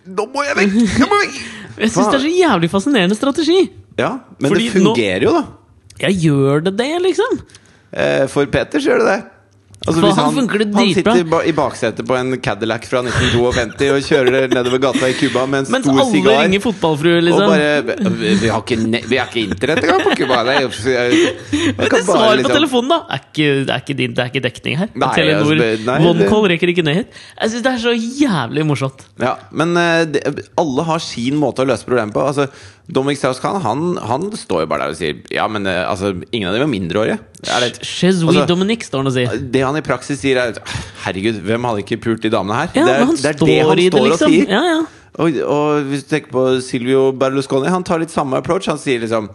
[0.09, 0.77] Nå må jeg vekk!
[0.99, 1.23] Jeg må!
[1.79, 3.63] Jeg syns det er så jævlig fascinerende strategi!
[3.99, 5.45] Ja, men Fordi det fungerer jo, da.
[5.99, 7.41] Ja, gjør det det, liksom?
[7.91, 9.19] Eh, For så gjør det det.
[9.87, 14.49] Altså, For han funker han sitter i baksetet på en Cadillac fra 1952 og kjører
[14.51, 17.45] nedover gata i Cuba med en Mens stor alle ringer fotballfrue, liksom.
[17.45, 18.79] Og bare vi, vi, har ikke,
[19.13, 20.41] vi har ikke internett engang på Cuba!
[20.49, 22.99] Det det svaret bare på liksom- telefonen, da!
[23.07, 24.91] Er ikke, det, er ikke din, det er ikke dekning her.
[24.99, 27.23] Nei, Telenor altså, OneCall rekker ikke ned hit.
[27.39, 29.07] Jeg syns det er så jævlig morsomt.
[29.23, 30.25] Ja, men uh, det,
[30.59, 32.27] alle har sin måte å løse problemet på.
[32.33, 32.51] Altså,
[32.89, 36.49] Dominic Strauss-Kahn han, han står jo bare der og sier Ja, men eh, altså, ingen
[36.49, 37.19] av dem er mindreårige.
[37.45, 39.35] Er det, Altså- Dominic, står han og sier.
[39.53, 40.57] det han i praksis sier, er
[41.05, 42.71] Herregud, hvem hadde ikke pult de damene her?
[42.75, 44.33] Ja, det, er, det er det han står det, står og liksom.
[44.33, 44.49] sier.
[44.57, 44.79] Ja, ja.
[45.19, 48.69] Og, og hvis du tenker på Silvio Berlusconi, han tar litt samme approach.
[48.71, 49.29] Han sier liksom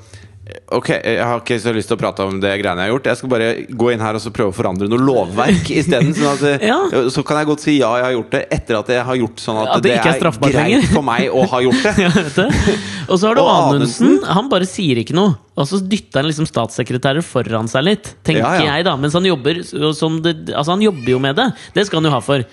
[0.75, 3.05] Ok, jeg har ikke så lyst til å prate om det greiene jeg har gjort.
[3.07, 3.45] Jeg skal bare
[3.79, 6.11] gå inn her og så prøve å forandre noe lovverk isteden.
[6.17, 6.79] Sånn at, Ja.
[7.13, 9.39] Så kan jeg godt si ja, jeg har gjort det, etter at jeg har gjort
[9.39, 10.89] sånn at, At det det, er er greit lenger.
[10.91, 11.93] for meg å ha gjort det.
[12.03, 12.81] Ja, vet du.
[13.07, 14.17] Og så har du Anundsen.
[14.35, 15.37] Han bare sier ikke noe.
[15.55, 18.97] Og så dytter han liksom statssekretærer foran seg litt, tenker Ja, jeg, da.
[18.99, 19.61] Mens han jobber
[19.95, 21.47] som det Altså, han jobber jo med det.
[21.77, 22.43] Det skal han jo ha for.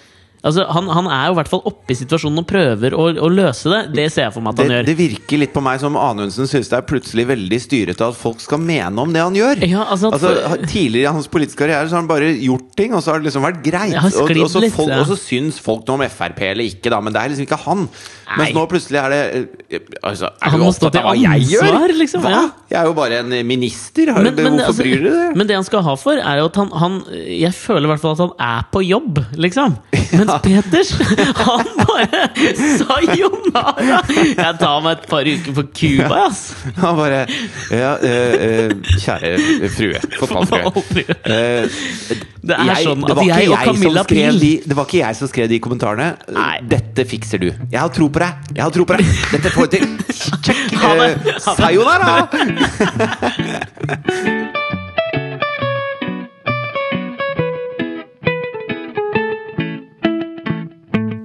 [0.41, 3.29] Altså, han, han er jo i hvert fall oppe i situasjonen og prøver å, å
[3.29, 3.81] løse det.
[3.99, 4.87] Det ser jeg for meg at Det, han gjør.
[4.89, 8.41] det virker litt på meg som Anundsen syns det er plutselig veldig styrete at folk
[8.41, 9.61] skal mene om det han gjør.
[9.69, 12.95] Ja, altså at Altså, tidligere i hans politiske karriere Så har han bare gjort ting,
[12.97, 13.97] og så har det liksom vært greit.
[14.01, 15.03] Og, og, så folk, ja.
[15.03, 17.61] og så syns folk noe om Frp eller ikke, da, men det er liksom ikke
[17.67, 17.85] han.
[18.31, 18.37] Nei.
[18.39, 21.95] Mens nå plutselig er det altså, Er Han du opptatt av hva jeg gjør?
[21.99, 22.31] liksom, Hva?
[22.31, 22.43] ja.
[22.71, 24.13] Jeg er jo bare en minister.
[24.15, 25.37] Men, men, hvorfor altså, bryr du deg?
[25.41, 28.03] men det han skal ha for, er jo at han, han Jeg føler i hvert
[28.05, 29.75] fall at han er på jobb, liksom.
[30.31, 30.91] Mens Peters,
[31.41, 32.21] han bare
[32.81, 34.01] Sayonara!
[34.11, 36.43] Jeg tar meg et par uker på Cuba, ass.
[36.81, 37.21] Han bare
[37.75, 38.71] Ja, eh,
[39.01, 39.33] kjære
[39.75, 39.99] frue.
[39.99, 41.67] Eh,
[42.41, 45.51] Det er sånn at jeg og Camilla Pil de, Det var ikke jeg som skrev
[45.51, 46.13] de kommentarene.
[46.33, 46.55] Nei.
[46.71, 47.51] Dette fikser du.
[47.51, 48.33] Jeg har tro på deg!
[48.57, 49.13] Jeg har tro på deg!
[49.35, 49.85] Dette får du til!
[50.47, 50.57] Check!
[51.59, 52.29] Sayonara!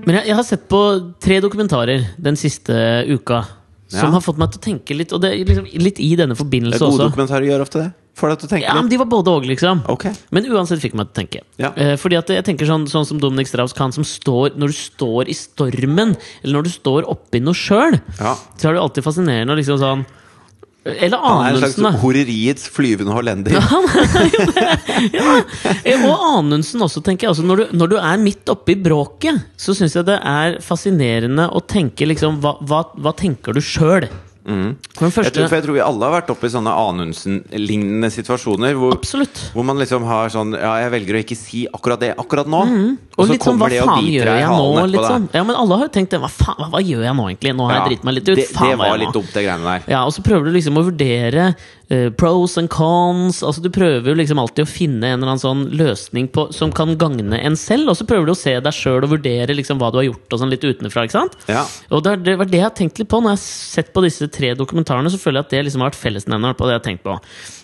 [0.06, 0.80] Men jeg, jeg har sett på
[1.24, 2.74] tre dokumentarer den siste
[3.10, 3.43] uka
[3.88, 4.16] som Ja.
[4.18, 6.91] har fått meg til å tenke litt, og det liksom litt i denne forbindelse Gode
[6.97, 7.10] også.
[7.12, 7.91] dokumentarer gjør ofte det.
[8.16, 8.88] Får deg til å tenke Ja, men.
[8.89, 9.82] De var både og, liksom.
[9.91, 10.14] Okay.
[10.32, 11.41] Men uansett fikk meg til å tenke.
[11.60, 11.70] Ja.
[11.76, 15.28] Eh, fordi at jeg tenker sånn, sånn som Dominic Strauss-Kahn, som står Når du står
[15.30, 18.36] i stormen, eller når du står oppi noe sjøl, Ja.
[18.58, 20.06] så er det alltid fascinerende å liksom sånn
[20.86, 23.56] Eller Han er en slags horeriets flyvende hollender.
[25.86, 27.32] Eh, Og Anundsen også, tenker jeg.
[27.34, 30.60] Altså, når, du, når du er midt oppe i bråket, så syns jeg det er
[30.66, 34.06] fascinerende å tenke liksom Hva, hva, hva tenker du sjøl?
[34.46, 35.24] For Første...
[35.26, 38.76] Jeg tror, jeg tror vi alle har vært oppe i sånne Anundsen-lignende situasjoner.
[38.78, 39.00] Hvor,
[39.56, 42.60] hvor man liksom har sånn Ja, jeg velger å ikke si akkurat det akkurat nå.
[43.16, 45.08] Og så kommer sånn, kommer det og biter deg i halen etterpå.
[45.10, 45.26] sånn.
[45.34, 46.22] Ja, men alle har jo tenkt det.
[46.22, 47.56] Hva faen, hva, hva gjør jeg nå, egentlig?
[47.58, 48.41] Nå har jeg driti meg litt ut.
[48.41, 49.89] Det, Faen, det var litt dumt, det greiene der.
[49.96, 51.50] Ja, og så prøver du liksom å vurdere
[51.90, 53.42] eh, pros and cons.
[53.44, 56.74] Altså Du prøver jo liksom alltid å finne en eller annen sånn løsning på, som
[56.76, 57.90] kan gagne en selv.
[57.92, 60.36] Og så prøver du å se deg sjøl og vurdere liksom hva du har gjort
[60.36, 61.06] og sånn litt utenfra.
[61.06, 61.38] ikke sant?
[61.52, 61.66] Ja.
[61.92, 64.06] Og det, det var det jeg har tenkt litt på når jeg har sett på
[64.06, 65.12] disse tre dokumentarene.
[65.14, 67.20] Så føler jeg at det liksom har vært fellesnevneren på det jeg har tenkt på.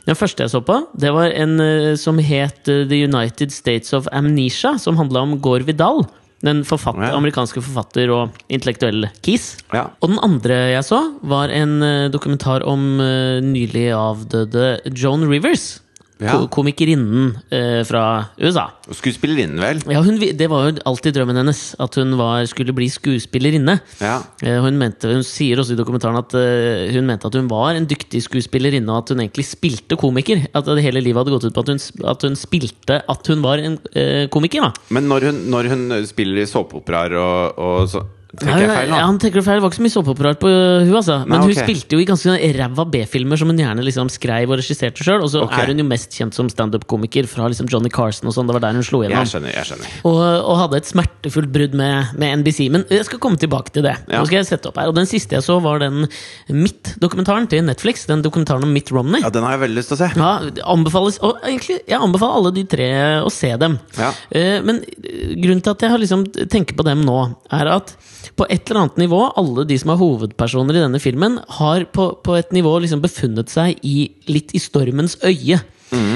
[0.07, 3.93] Den første jeg så på, det var en eh, som het eh, The United States
[3.93, 6.07] of Amnesia, som handla om Gore Vidal.
[6.43, 7.15] Den forfatter, Ja.
[7.17, 9.57] amerikanske forfatter og intellektuell Keys.
[9.73, 9.89] Ja.
[10.01, 15.81] Og den andre jeg så, var en eh, dokumentar om eh, nylig avdøde Joan Rivers.
[16.21, 16.35] Ja.
[16.53, 18.01] Komikerinnen eh, fra
[18.37, 18.67] USA.
[18.93, 19.79] Skuespillerinnen, vel?
[19.89, 23.79] Ja, hun, Det var jo alltid drømmen hennes, at hun var, skulle bli skuespillerinne.
[24.01, 24.19] Ja.
[24.43, 27.73] Eh, Hun, mente, hun sier også i dokumentaren at eh, hun mente at hun var
[27.79, 30.45] en dyktig skuespillerinne, og at hun egentlig spilte komiker.
[30.53, 31.81] At det hele livet hadde gått ut på at hun,
[32.13, 34.61] at hun spilte at hun var en eh, komiker.
[34.69, 38.91] da Men når hun, når hun spiller i såpeoperaer og, og så Tenker jeg feil
[38.93, 38.95] nå?
[38.95, 39.59] ja, han tenker feil.
[39.59, 41.17] Det var ikke så mye såpeoperaer på uh, hun altså.
[41.25, 44.61] Men Nei, hun spilte jo i ganske ræva B-filmer som hun gjerne liksom skrev og
[44.61, 45.25] regisserte sjøl.
[45.25, 45.65] Og så okay.
[45.65, 48.47] er hun jo mest kjent som standup-komiker fra liksom Johnny Carson og sånn.
[48.47, 49.51] Det var der hun slo Jeg skjønner.
[49.51, 52.61] jeg skjønner Og, og hadde et smertefullt brudd med, med NBC.
[52.71, 53.97] Men jeg skal komme tilbake til det.
[54.05, 54.21] Ja.
[54.21, 56.07] Nå skal jeg sette opp her Og Den siste jeg så, var den
[56.47, 58.07] Mitt-dokumentaren til Netflix.
[58.07, 59.25] Den dokumentaren om Mitt Romney.
[59.25, 60.11] Ja, Den har jeg veldig lyst til å se.
[60.15, 60.31] Ja,
[60.71, 63.75] anbefales, og egentlig, Jeg anbefaler alle de tre å se dem.
[63.99, 64.13] Ja.
[64.31, 67.19] Eh, men eh, grunnen til at jeg har liksom tenker på dem nå,
[67.51, 67.91] er at
[68.39, 72.07] på et eller annet nivå, alle de som er hovedpersoner i denne filmen, har på,
[72.23, 75.59] på et nivå liksom befunnet seg i, litt i stormens øye.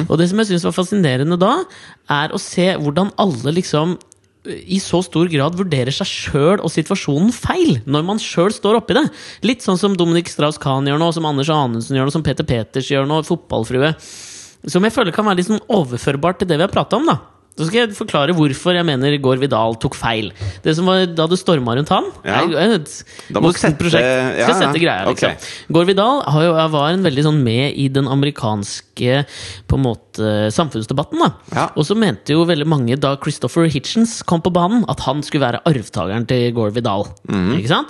[0.07, 1.53] Og det som jeg syns var fascinerende da,
[2.11, 3.97] er å se hvordan alle liksom
[4.45, 8.97] i så stor grad vurderer seg sjøl og situasjonen feil, når man sjøl står oppi
[8.97, 9.07] det.
[9.41, 12.91] Litt sånn som Dominic Strauss-Kahn gjør nå, som Anders Anundsen gjør nå, som Peter Peters
[12.93, 13.95] gjør nå, fotballfrue.
[14.69, 17.09] Som jeg føler kan være litt sånn overførbart til det vi har prata om.
[17.09, 20.31] da så skal jeg forklare hvorfor jeg mener Gård Vidal tok feil.
[20.61, 22.41] Det som var Da det storma rundt han Ja.
[22.43, 24.03] er et Da må du sette- prosjekt.
[24.03, 24.59] Skal ja.
[24.59, 25.31] sette greia, liksom.
[25.31, 25.37] Okay.
[25.71, 29.25] Gård Vidal har jo, var en veldig sånn med i den amerikanske
[29.67, 31.19] på en måte samfunnsdebatten.
[31.19, 31.69] da Ja.
[31.77, 35.45] Og så mente jo veldig mange da Christopher Hitchens kom på banen, at han skulle
[35.47, 37.05] være arvtakeren til Gård Vidal.
[37.27, 37.57] Mhm.
[37.59, 37.87] Ikke sant?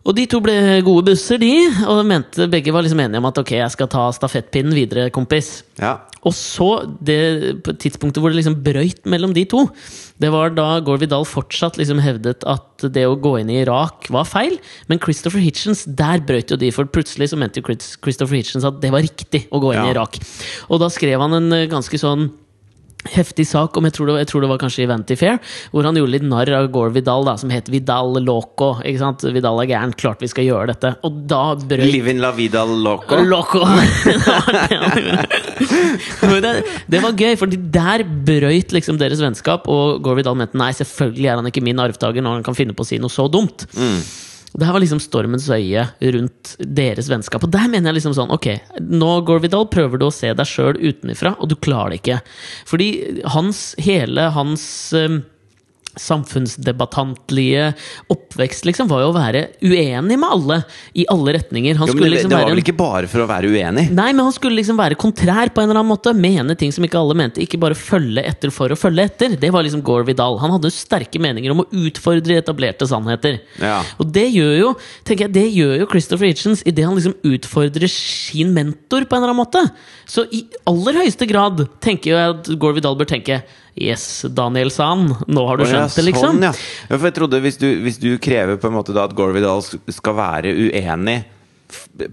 [0.00, 0.54] Og de to ble
[0.86, 1.52] gode busser, de.
[1.84, 5.60] Og mente begge var liksom enige om at ok, jeg skal ta stafettpinnen videre, kompis.
[5.80, 5.98] Ja.
[6.26, 6.68] Og så,
[7.04, 9.62] det tidspunktet hvor det liksom brøyt mellom de to,
[10.20, 14.10] det var da Gore Vidal fortsatt liksom hevdet at det å gå inn i Irak
[14.12, 14.58] var feil.
[14.90, 18.92] Men Christopher Hitchens, der brøyt jo de, for plutselig så mente Christopher Hitchens at det
[18.92, 20.20] var riktig å gå inn i Irak.
[20.68, 22.28] Og da skrev han en eh, ganske sånn
[23.08, 25.38] heftig sak om jeg tror, det, jeg tror det var kanskje i Vanity Fair,
[25.72, 28.74] hvor han gjorde litt narr av Gore Vidal, da, som het Vidal Loco.
[28.84, 29.24] Ikke sant?
[29.34, 30.92] Vidal er gæren, klart vi skal gjøre dette.
[31.06, 33.18] Og da brøt Livin la Vidal loco.
[33.24, 33.64] Loco!
[36.20, 36.40] det var
[36.90, 41.30] det var gøy, for der brøyt liksom deres vennskap, og Gore Vidal mente nei, selvfølgelig
[41.30, 43.66] er han ikke min arvtaker når han kan finne på å si noe så dumt.
[44.52, 45.84] Det her var liksom stormens øye
[46.14, 47.44] rundt deres vennskap.
[47.46, 48.48] Og der mener jeg liksom sånn Ok,
[48.82, 52.18] nå Gorvidal, prøver du å se deg sjøl utenfra, og du klarer det ikke.
[52.68, 52.88] Fordi
[53.30, 54.64] hans, hele hans
[54.98, 55.20] um,
[55.98, 57.72] samfunnsdebattantlige
[58.12, 60.58] oppvekst liksom var jo å være uenig med alle
[60.94, 61.78] i alle retninger.
[61.80, 63.86] Han Jo, men det, liksom det var være vel ikke bare for å være uenig?
[63.90, 66.14] Nei, men han skulle liksom være kontrær på en eller annen måte.
[66.16, 67.42] Mene ting som ikke alle mente.
[67.42, 69.36] Ikke bare følge etter for å følge etter.
[69.40, 70.38] Det var liksom Gore Vidal.
[70.42, 73.40] Han hadde sterke meninger om å utfordre etablerte sannheter.
[73.62, 73.80] Ja.
[73.98, 74.74] Og det gjør jo
[75.08, 79.24] tenker jeg, det gjør jo Christopher Hitchens idet han liksom utfordrer sin mentor på en
[79.24, 79.64] eller annen måte.
[80.10, 83.42] Så i aller høyeste grad tenker jeg at Gore Vidal bør tenke
[83.78, 86.38] Yes, Daniel Sand, nå har du ja, skjønt det, liksom.
[86.38, 86.54] Sånn, ja.
[86.88, 89.36] ja, for jeg trodde hvis du, hvis du krever på en måte da at Gore
[89.36, 91.20] Vidal skal være uenig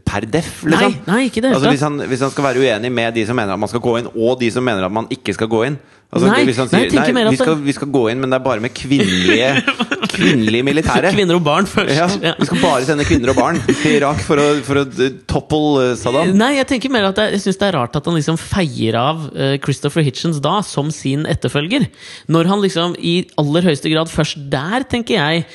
[0.05, 2.91] per def, liksom Nei, nei, ikke det altså, hvis, han, hvis han skal være uenig
[2.93, 5.09] med de som mener at man skal gå inn, og de som mener at man
[5.13, 5.79] ikke skal gå inn
[6.11, 8.21] altså, Nei, nei, sier jeg tenker nei, mer at vi, skal, vi skal gå inn,
[8.23, 9.49] men det er bare med kvinnelige
[10.17, 11.11] Kvinnelige militære.
[11.13, 11.91] Kvinner og barn først.
[11.93, 12.31] Ja, Ja.
[12.39, 15.83] vi skal bare sende kvinner og barn til Irak for å, for å uh, topple
[15.91, 16.31] uh, Saddam.
[16.39, 18.97] Nei, jeg tenker mer at jeg, jeg synes det er rart at han liksom feier
[18.97, 21.85] av eh, Christopher Hitchens da som sin etterfølger.
[22.33, 25.45] Når han liksom i aller høyeste grad først der, tenker jeg,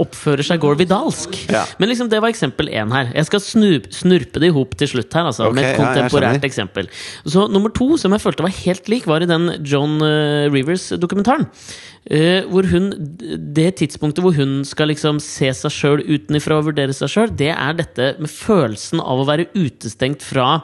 [0.00, 1.36] oppfører seg Gore Vidalsk.
[1.50, 1.64] Ja.
[1.80, 3.12] Men liksom, det var eksempel én her.
[3.16, 6.40] Jeg skal snup, snurpe det i hop til slutt her, altså, okay, med et kontemporært
[6.40, 6.90] ja, eksempel.
[7.24, 11.48] Så nummer to, som jeg følte var helt lik, var i den John eh, Rivers-dokumentaren.
[12.00, 12.86] Uh, hvor hun
[13.52, 17.50] Det tidspunktet hvor hun skal liksom se seg sjøl utenifra og vurdere seg sjøl, det
[17.52, 20.62] er dette med følelsen av å være utestengt fra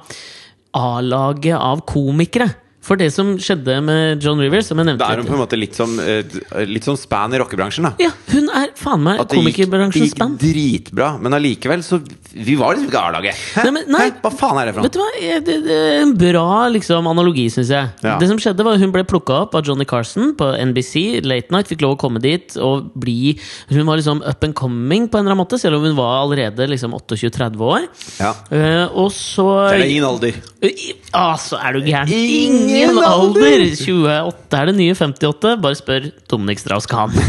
[0.76, 2.48] A-laget av komikere.
[2.86, 5.42] For det som skjedde med John Rivers, som jeg nevnte Da er hun på en
[5.42, 6.22] måte litt som, eh,
[6.70, 7.92] litt som span i rockebransjen, da.
[7.98, 10.36] Ja, hun er faen meg komikerbransjens span.
[10.38, 11.98] det gikk dritbra, men allikevel så
[12.36, 13.34] Vi var liksom ikke A-laget.
[14.22, 15.08] Hva faen er det for Vet du hva?
[15.46, 17.90] Det, det er en bra liksom, analogi, syns jeg.
[18.04, 18.18] Ja.
[18.20, 21.22] Det som skjedde var at Hun ble plukka opp av Johnny Carson på NBC.
[21.24, 23.38] Late Night fikk lov å komme dit og bli
[23.72, 26.20] Hun var liksom up and coming, på en eller annen måte selv om hun var
[26.22, 27.88] allerede liksom 28-30 år.
[28.20, 28.34] Ja.
[28.52, 30.36] Uh, og så Det er ingen alder.
[30.62, 32.10] I- Altså, er du gæren?
[32.12, 33.42] Ingen Ingen alder!
[33.42, 33.64] alder!
[33.76, 35.54] 28 er det nye 58.
[35.64, 37.14] Bare spør Dominic Strauss-Kahn.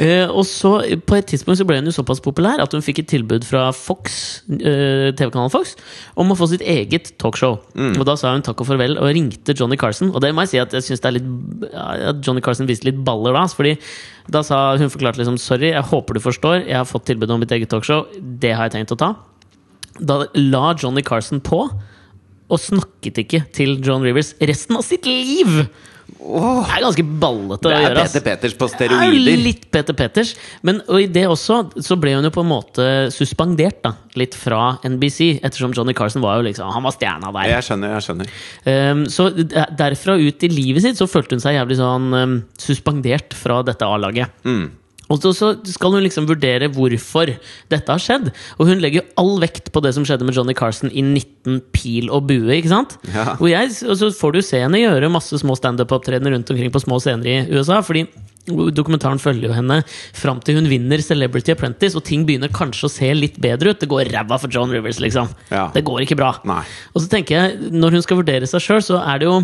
[0.00, 0.70] Eh, og så,
[1.06, 3.68] på et tidspunkt så ble hun jo såpass populær at hun fikk et tilbud fra
[3.76, 4.16] Fox,
[4.50, 5.74] uh, TV-kanalen Fox
[6.20, 7.58] om å få sitt eget talkshow.
[7.78, 7.94] Mm.
[8.00, 10.10] Og da sa hun takk og farvel og ringte Johnny Carson.
[10.12, 11.22] Og det må jeg si at jeg
[11.70, 13.46] ja, at Johnny Carson viste litt baller da.
[13.50, 13.76] Fordi
[14.34, 17.42] da sa hun forklarte liksom sorry, jeg håper du forstår, jeg har fått tilbud om
[17.44, 18.06] mitt eget talkshow.
[18.18, 19.12] Det har jeg tenkt å ta.
[20.00, 21.66] Da la Johnny Carson på
[22.52, 25.64] og snakket ikke til John Rivers resten av sitt liv!
[26.04, 27.94] Det er ganske ballete å gjøre.
[27.96, 29.40] Det er Peter Peters på er steroider.
[29.40, 30.34] litt Peter Peters.
[30.64, 34.36] Men og i det også så ble hun jo på en måte suspendert da, litt
[34.36, 35.40] fra NBC.
[35.44, 37.50] Ettersom Johnny Carson var jo liksom Han var stjerna der.
[37.54, 38.32] Jeg skjønner, jeg skjønner.
[38.68, 39.28] Um, så
[39.80, 43.88] derfra ut i livet sitt så følte hun seg jævlig sånn um, suspendert fra dette
[43.88, 44.44] A-laget.
[44.48, 44.66] Mm.
[45.14, 47.32] Og så, skal hun liksom vurdere hvorfor
[47.72, 48.30] dette har skjedd.
[48.58, 52.10] Og hun legger all vekt på det som skjedde med Johnny Carson i 19 pil
[52.10, 52.50] og bue.
[52.56, 52.98] ikke sant?
[53.14, 53.34] Ja.
[53.38, 56.84] Og, jeg, og så får du se henne gjøre masse små standup-opptredener rundt omkring på
[56.84, 57.80] små scener i USA.
[57.84, 58.06] fordi
[58.44, 59.78] Dokumentaren følger jo henne
[60.12, 63.80] fram til hun vinner Celebrity Apprentice, og ting begynner kanskje å se litt bedre ut.
[63.80, 65.30] Det går ræva for John Rivers, liksom.
[65.48, 65.70] Ja.
[65.72, 66.34] Det går ikke bra.
[66.44, 66.60] Nei.
[66.92, 69.38] Og så tenker jeg, når hun skal vurdere seg sjøl, så er det jo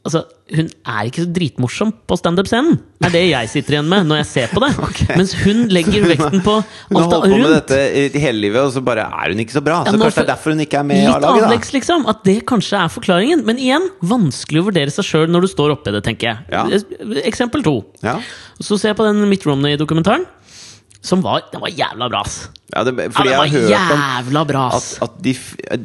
[0.00, 4.06] Altså, Hun er ikke så dritmorsom på standup-scenen, Det er det jeg sitter igjen med
[4.08, 4.70] når jeg ser på det.
[4.86, 5.16] okay.
[5.20, 6.54] Mens hun legger vekten på
[6.88, 7.80] Hun har holdt på med dette
[8.16, 9.82] i hele livet, og så bare er hun ikke så bra.
[9.84, 12.08] Ja, Så kanskje det er derfor hun ikke er med i Litt A-laget, avleggs, liksom.
[12.10, 13.44] At det kanskje er forklaringen.
[13.44, 16.48] Men igjen, vanskelig å vurdere seg sjøl når du står oppi det, tenker jeg.
[16.48, 16.64] Ja.
[17.28, 17.76] Eksempel to.
[18.00, 18.16] Ja.
[18.60, 20.24] Så ser jeg på den Mitt Romney-dokumentaren,
[21.02, 22.48] som var, den var jævla bra, ass.
[22.74, 23.38] Ja, det, Ja, fordi den
[23.70, 25.32] jeg har hørt bra, at, at de,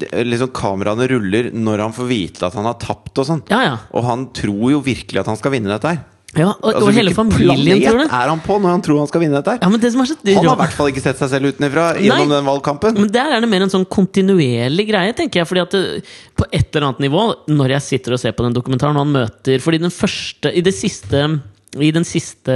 [0.01, 3.45] de- liksom kameraene ruller når han får vite at han har tapt og sånn.
[3.49, 3.78] Ja, ja.
[3.95, 6.03] Og han tror jo virkelig at han skal vinne dette her.
[6.36, 8.09] ja og, Altså, og hele familien tror det.
[8.11, 9.55] er han på når han tror han skal vinne dette?
[9.63, 11.88] Ja, men det som så Han har i hvert fall ikke sett seg selv utenfra
[11.95, 12.99] gjennom den valgkampen.
[12.99, 15.47] Men der er det mer en sånn kontinuerlig greie, tenker jeg.
[15.47, 16.03] Fordi at det,
[16.36, 17.24] På et eller annet nivå,
[17.55, 20.61] når jeg sitter og ser på den dokumentaren, og han møter Fordi den første I
[20.61, 21.24] det siste
[21.84, 22.53] i den siste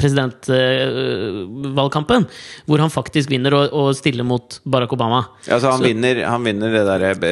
[0.00, 2.24] presidentvalgkampen,
[2.68, 5.20] hvor han faktisk vinner og, og stiller mot Barack Obama.
[5.48, 7.26] Altså, han, Så- vinner, han vinner det derre eh, altså,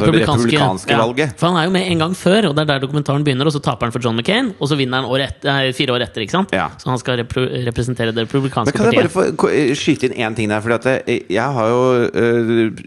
[0.00, 0.98] Republikanske, republikanske ja.
[1.02, 1.28] valget.
[1.40, 3.46] For han er jo med en gang før, og det er der dokumentaren begynner.
[3.46, 5.90] Og så taper han for John McCain, og så vinner han år et, nei, fire
[5.96, 6.20] år etter.
[6.24, 6.50] ikke sant?
[6.56, 6.66] Ja.
[6.80, 8.86] Så han skal repro representere det republikanske partiet.
[8.86, 9.46] Men kan jeg bare få
[9.80, 10.60] skyte inn én ting der?
[10.64, 11.80] Fordi at jeg, jeg har jo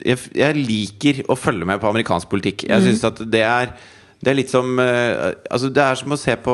[0.03, 2.57] jeg, jeg liker å følge med på amerikansk politikk.
[2.69, 3.65] Jeg synes at det er
[4.23, 6.53] Det er litt som Altså, det er som å se på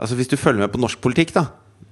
[0.00, 1.46] Altså, hvis du følger med på norsk politikk, da,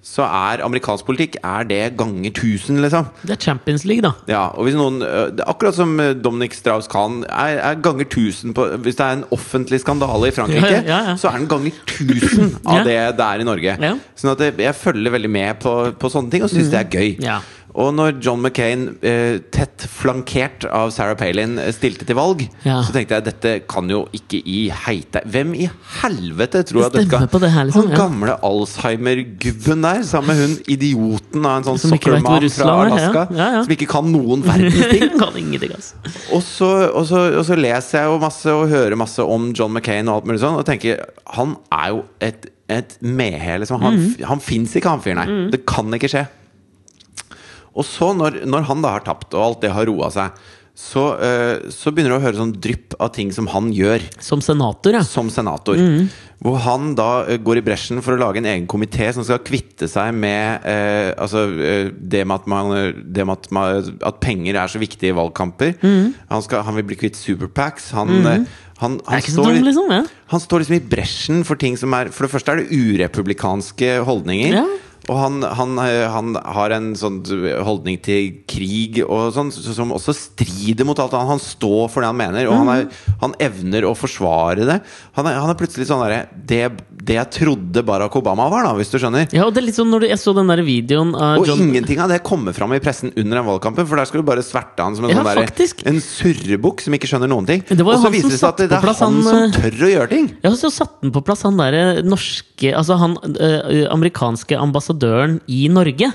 [0.05, 3.07] så er amerikansk politikk Er det ganger 1000, liksom.
[3.25, 4.11] Det er Champions League, da.
[4.29, 4.99] Ja, og hvis noen
[5.47, 10.29] Akkurat som Dominic Strauss-Kahn er, er ganger 1000 på Hvis det er en offentlig skandale
[10.29, 11.17] i Frankrike, Ja, ja, ja.
[11.21, 12.85] så er den ganger 1000 av Ja.
[12.85, 13.77] det det er i Norge.
[13.81, 13.95] Ja.
[14.21, 16.93] Sånn at jeg, jeg følger veldig med på, på sånne ting og syns det er
[16.93, 17.11] gøy.
[17.75, 22.83] Og når John McCain, eh, tett flankert av Sarah Palin, eh, stilte til valg, Ja.
[22.87, 25.69] så tenkte jeg dette kan jo ikke i heite Hvem i
[26.01, 27.97] helvete tror at dette skal det her, liksom, Han ja.
[27.97, 32.77] gamle Alzheimer-gubben der, sammen med hun idioten av en sånn hvor fra.
[32.87, 35.19] Alaska, Ja, som ikke kan noen verdens ting.
[35.19, 35.95] kan ingenting, altså.
[36.33, 39.73] Og så, og, så, og så leser jeg jo masse og hører masse om John
[39.75, 41.03] McCain og alt mulig sånn, og tenker
[41.35, 43.83] han er jo et, et mehe, liksom.
[43.83, 44.25] Han, mm.
[44.31, 45.51] han fins ikke, han fyren her.
[45.51, 46.27] Det kan ikke skje.
[47.75, 50.45] Og så, når, når han da har tapt, og alt det har roa seg,
[50.75, 54.41] så, uh, så begynner du å høre sånn drypp av ting som han gjør Som
[54.43, 55.05] senator, ja.
[55.07, 55.79] som senator.
[55.79, 56.09] Mm.
[56.43, 59.39] Hvor han da uh, går i bresjen for å lage en egen komité som skal
[59.47, 61.47] kvitte seg med uh, altså,
[61.95, 62.75] det med, at, man,
[63.07, 65.77] det med at, man, at penger er så viktig i valgkamper.
[65.79, 66.11] Mm.
[66.33, 67.93] Han, skal, han vil bli kvitt superpacks.
[67.95, 68.43] Han, eh,
[68.83, 69.93] han, han, står, dum, liksom.
[69.95, 70.03] Ja.
[70.35, 74.01] han står liksom i bresjen for ting som er For det første er det urepublikanske
[74.09, 74.59] holdninger.
[74.59, 74.67] Ja.
[75.11, 77.21] Og han, han, eh, han har en sånn
[77.67, 81.35] holdning til krig og sånn, som også strider mot alt annet.
[81.35, 82.87] Han står for det han mener, og han, er,
[83.21, 84.79] han evner å forsvare det.
[85.19, 86.63] Han er, han er plutselig sånn derre det,
[87.05, 89.29] det jeg trodde Barack Obama var, da, hvis du skjønner.
[89.35, 91.61] Ja, og det er litt sånn når jeg så den der videoen av Og John
[91.67, 94.45] ingenting av det kommer fram i pressen under den valgkampen, for der skal du bare
[94.47, 95.85] sverte han som en Ja, sånn der.
[95.93, 97.65] En surrebukk som ikke skjønner noen ting.
[97.77, 99.93] Og så viser det seg at det, det er han han, som eh, tør å
[99.93, 100.31] gjøre ting!
[100.45, 104.94] Ja, så satte han på plass han derre norske Altså han øh, amerikanske ambassadøren
[105.47, 106.13] i Norge.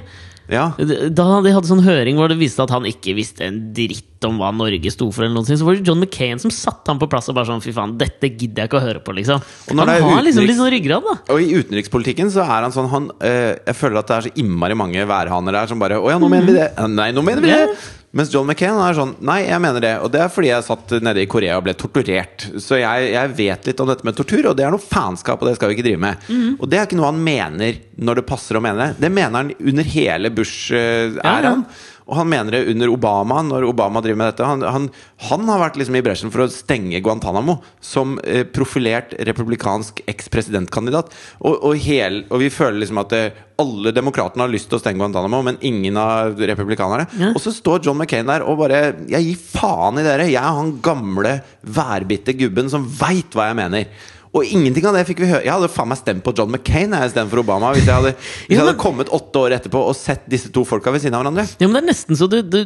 [0.50, 0.72] Ja.
[1.14, 4.40] Da de hadde sånn høring hvor det viste at han ikke visste en dritt om
[4.42, 7.08] hva Norge sto for, eller noe, så var det John McCain som satte ham på
[7.12, 9.46] plass og bare sånn Fy faen, dette gidder jeg ikke å høre på, liksom.
[9.70, 11.16] Han har liksom litt sånn ryggrad, da.
[11.36, 14.34] Og i utenrikspolitikken så er han sånn han, øh, Jeg føler at det er så
[14.42, 16.68] innmari mange værhaner der som bare Å ja, nå mener vi det!
[16.98, 17.78] Nei, nå mener vi det!
[18.10, 18.16] Ja.
[18.18, 19.92] Mens John McCain er sånn Nei, jeg mener det.
[20.02, 22.48] Og det er fordi jeg satt nede i Korea og ble torturert.
[22.58, 25.50] Så jeg, jeg vet litt om dette med tortur, og det er noe faenskap, og
[25.52, 26.26] det skal vi ikke drive med.
[26.58, 29.04] Og det er ikke noe han mener når det passer å mene det.
[29.06, 31.66] Det mener han under hele Bush-æraen.
[32.10, 34.48] Og han mener det under Obama, når Obama driver med dette.
[34.48, 34.88] Han, han,
[35.30, 41.14] han har vært liksom i bresjen for å stenge Guantánamo som eh, profilert republikansk eks-presidentkandidat.
[41.40, 45.02] Og, og, og vi føler liksom at eh, alle demokratene har lyst til å stenge
[45.04, 47.10] Guantánamo, men ingen av republikanerne.
[47.20, 47.34] Ja.
[47.34, 48.80] Og så står John McCain der og bare
[49.12, 50.30] Jeg gir faen i dere!
[50.32, 54.08] Jeg er han gamle, værbitte gubben som veit hva jeg mener.
[54.36, 55.42] Og ingenting av det fikk vi høre.
[55.46, 57.72] Jeg hadde faen meg stemt på John McCain istedenfor Obama.
[57.74, 58.14] Hvis jeg hadde,
[58.46, 61.24] hvis jeg hadde kommet åtte år etterpå og sett disse to folka ved siden av
[61.24, 61.48] hverandre.
[61.58, 62.60] Ja, men det er nesten så du, du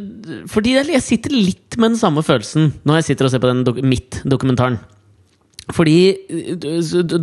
[0.52, 3.64] Fordi jeg sitter litt med den samme følelsen når jeg sitter og ser på den
[3.68, 4.82] dok Mitt-dokumentaren.
[5.72, 5.96] Fordi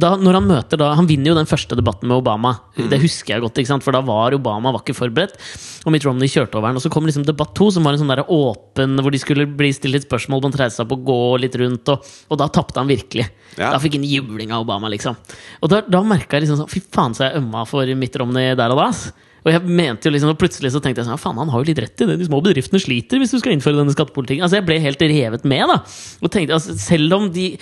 [0.01, 2.55] da, når han møter da Han vinner jo den første debatten med Obama.
[2.89, 5.37] Det husker jeg godt, for da var Obama var ikke forberedt.
[5.85, 6.81] Og Mitt Romney kjørte over den.
[6.81, 9.45] Og så kom liksom debatt to, som var en sånn der åpen hvor de skulle
[9.45, 10.47] bli stilt litt spørsmål.
[10.47, 13.29] Man reiste seg opp og gå litt rundt, og, og da tapte han virkelig.
[13.59, 13.75] Ja.
[13.75, 15.19] Da fikk han juling av Obama, liksom.
[15.61, 18.55] Og da, da merka jeg liksom sånn Fy faen, så jeg ømma for Mitt Romney
[18.57, 18.89] der og da.
[18.89, 19.11] ass.
[19.41, 21.63] Og jeg mente jo liksom, og plutselig så tenkte jeg sånn ja, Faen, han har
[21.63, 22.19] jo litt rett i det.
[22.21, 24.45] De små bedriftene sliter hvis du skal innføre denne skattepolitikken.
[24.45, 25.79] Altså Jeg ble helt revet med, da.
[26.21, 27.55] Og tenkte, altså, selv om de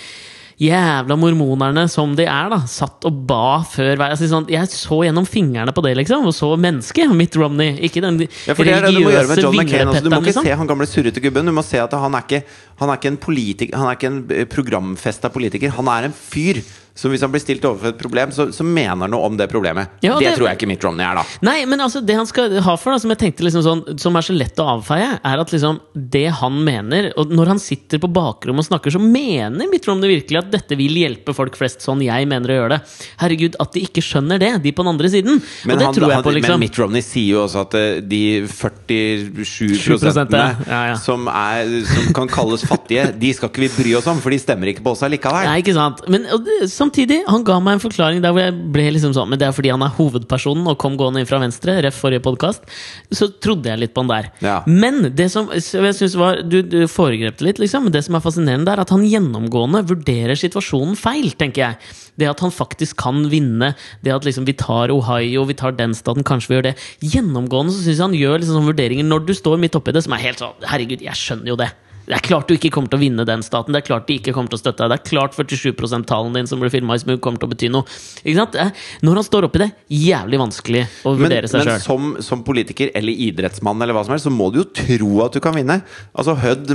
[0.59, 4.97] jævla mormonerne som de er, da, satt og ba før hver altså, sånn, Jeg så
[5.05, 7.13] gjennom fingrene på det, liksom, og så mennesket.
[7.15, 7.77] Mitt Romney.
[7.87, 9.87] Ikke den Ja, religiøse John McCain.
[9.87, 10.49] Altså, du må ikke liksom.
[10.49, 11.47] se han gamle surrete gubben.
[11.47, 12.43] Du må se at han er ikke,
[12.81, 15.73] han er ikke en politiker Han er ikke en eh, programfesta politiker.
[15.79, 16.61] Han er en fyr.
[16.99, 19.47] Så hvis han blir stilt overfor et problem, så, så mener han noe om det
[19.51, 19.93] problemet.
[20.03, 21.23] Ja, det, det- tror jeg ikke Mitt Romney er, da.
[21.47, 24.17] Nei, men altså det han skal ha for, da, som jeg tenkte liksom sånn, som
[24.19, 28.01] er så lett å avfeie, er at liksom det han mener Og når han sitter
[28.01, 31.85] på bakrommet og snakker, så mener Mitt Romney virkelig at dette vil hjelpe folk flest
[31.85, 32.79] sånn jeg mener å gjøre det.
[33.21, 35.39] Herregud, at de ikke skjønner det, de på den andre siden.
[35.69, 36.57] Men, han, han, på, liksom.
[36.57, 40.97] men Mitt Romney sier jo også at eh, de 47 prosentene ja, ja.
[40.99, 44.39] Som, er, som kan kalles fattige, de skal ikke vi bry oss om, for de
[44.41, 45.47] stemmer ikke på oss allikevel.
[45.47, 46.59] Nei, ikke sant Men og det,
[46.89, 49.55] samtidig, han ga meg en forklaring der hvor jeg ble liksom sånn Men det er
[49.55, 52.65] fordi han er hovedpersonen og kom gående inn fra venstre, ref forrige podkast.
[53.13, 54.29] Så trodde jeg litt på han der.
[54.43, 54.57] Ja.
[54.67, 57.85] Men det som jeg synes var Du, du foregrep det litt, liksom.
[57.85, 61.91] Men det som er fascinerende, er at han gjennomgående vurderer situasjonen feil, tenker jeg.
[62.19, 63.73] Det at han faktisk kan vinne,
[64.03, 66.75] det at liksom vi tar Ohio, vi tar den staten, kanskje vi gjør det.
[67.13, 70.03] Gjennomgående så syns jeg han gjør liksom sånne vurderinger når du står midt oppi det,
[70.05, 71.69] som er helt sånn Herregud, jeg skjønner jo det.
[72.09, 73.75] Det er klart du ikke kommer til å vinne den staten.
[73.75, 74.95] Det er klart de ikke kommer til å støtte deg.
[74.95, 77.69] Det er klart 47 %-talen din som ble filma i smug, kommer til å bety
[77.69, 77.85] noe.
[78.23, 78.57] Ikke sant?
[79.05, 81.83] Når han står oppi det, jævlig vanskelig å Men, vurdere seg men sjøl.
[81.85, 85.37] som, som politiker eller idrettsmann eller hva som helst, så må du jo tro at
[85.37, 85.79] du kan vinne.
[86.17, 86.73] Altså Hødd,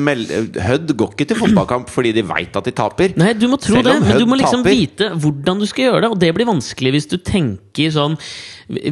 [0.69, 3.17] Hødd går ikke til fotballkamp fordi de veit at de taper.
[3.19, 4.79] Nei, du må tro det, men du må liksom taper.
[4.79, 6.13] vite hvordan du skal gjøre det.
[6.15, 8.15] Og det blir vanskelig hvis du tenker sånn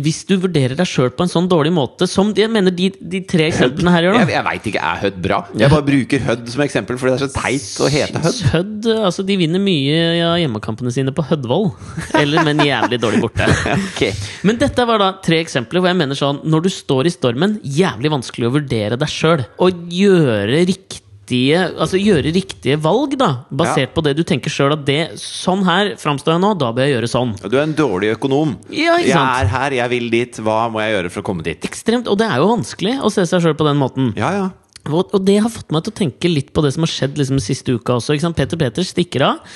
[0.03, 3.22] Hvis du vurderer deg sjøl på en sånn dårlig måte, som jeg mener de, de
[3.24, 4.18] tre eksemplene her gjør.
[4.20, 4.82] Jeg, jeg veit ikke.
[4.90, 5.38] Er Hødd bra?
[5.57, 8.41] Jeg bare bruker Hødd som eksempel fordi det er så teit å hete Hødd.
[8.53, 11.70] Hødd, altså De vinner mye av hjemmekampene sine på Hødvoll.
[12.22, 13.47] Eller med en jævlig dårlig borte.
[13.93, 14.12] okay.
[14.47, 17.59] Men dette var da tre eksempler hvor jeg mener sånn Når du står i stormen,
[17.62, 19.47] jævlig vanskelig å vurdere deg sjøl.
[19.62, 23.28] Og gjøre riktige Altså gjøre riktige valg, da.
[23.49, 23.93] Basert Ja.
[23.95, 24.74] på det du tenker sjøl.
[24.74, 27.30] At det Sånn her framstår jeg nå, da bør jeg gjøre sånn.
[27.49, 28.57] Du er en dårlig økonom.
[28.74, 30.41] Ja, jeg er her, jeg vil dit.
[30.45, 31.62] Hva må jeg gjøre for å komme dit?
[31.64, 34.11] Ekstremt, Og det er jo vanskelig å se seg sjøl på den måten.
[34.18, 34.51] Ja, ja.
[34.91, 37.39] Og, det har fått meg til å tenke litt på det som har skjedd liksom
[37.43, 38.16] siste uka også.
[38.16, 38.39] Ikke sant?
[38.39, 39.53] Peter Peter stikker av.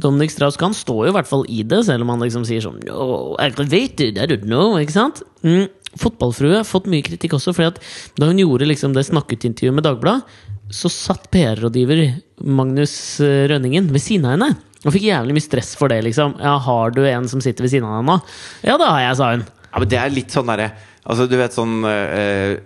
[0.00, 2.78] Dominic Strauss-Kahn står jo i hvert fall i det, selv om han liksom sier sånn
[2.88, 5.20] oh, aggravated, I don't know, ikke sant?
[5.44, 5.68] Mm.
[6.00, 7.80] Fotballfrue har fått mye kritikk også, fordi at
[8.16, 10.40] da hun gjorde liksom det snakkeutintervjuet med Dagbladet,
[10.72, 12.04] så satt PR-rådgiver
[12.46, 12.94] Magnus
[13.26, 14.52] eh, Rønningen ved siden av henne.
[14.86, 16.38] Og fikk jævlig mye stress for det, liksom.
[16.40, 18.20] Ja, har du en som sitter ved siden av deg nå?
[18.64, 19.42] Ja, det har jeg, sa hun.
[19.66, 20.70] Ja, men det er litt sånn derre
[21.00, 22.56] Altså, du vet sånn øh,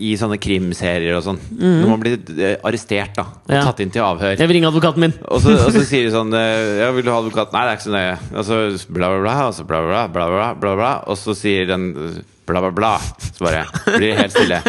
[0.00, 1.38] I sånne krimserier og sånn.
[1.60, 3.54] Når man blir eh, arrestert da og Mhm.
[3.58, 3.62] Ja.
[3.66, 4.38] tatt inn til avhør.
[4.38, 5.12] Jeg vil ringe advokaten min.
[5.28, 7.52] Og så, og så sier de sånn eh, Ja, vil du ha advokat?
[7.52, 8.16] Nei, det er ikke så nøye.
[8.38, 11.36] Og så bla, bla, bla, og så bla, bla, bla, bla, bla, bla, Og så
[11.36, 12.94] sier den eh, bla, bla, bla.
[13.20, 13.66] Så bare
[13.98, 14.62] blir det helt stille.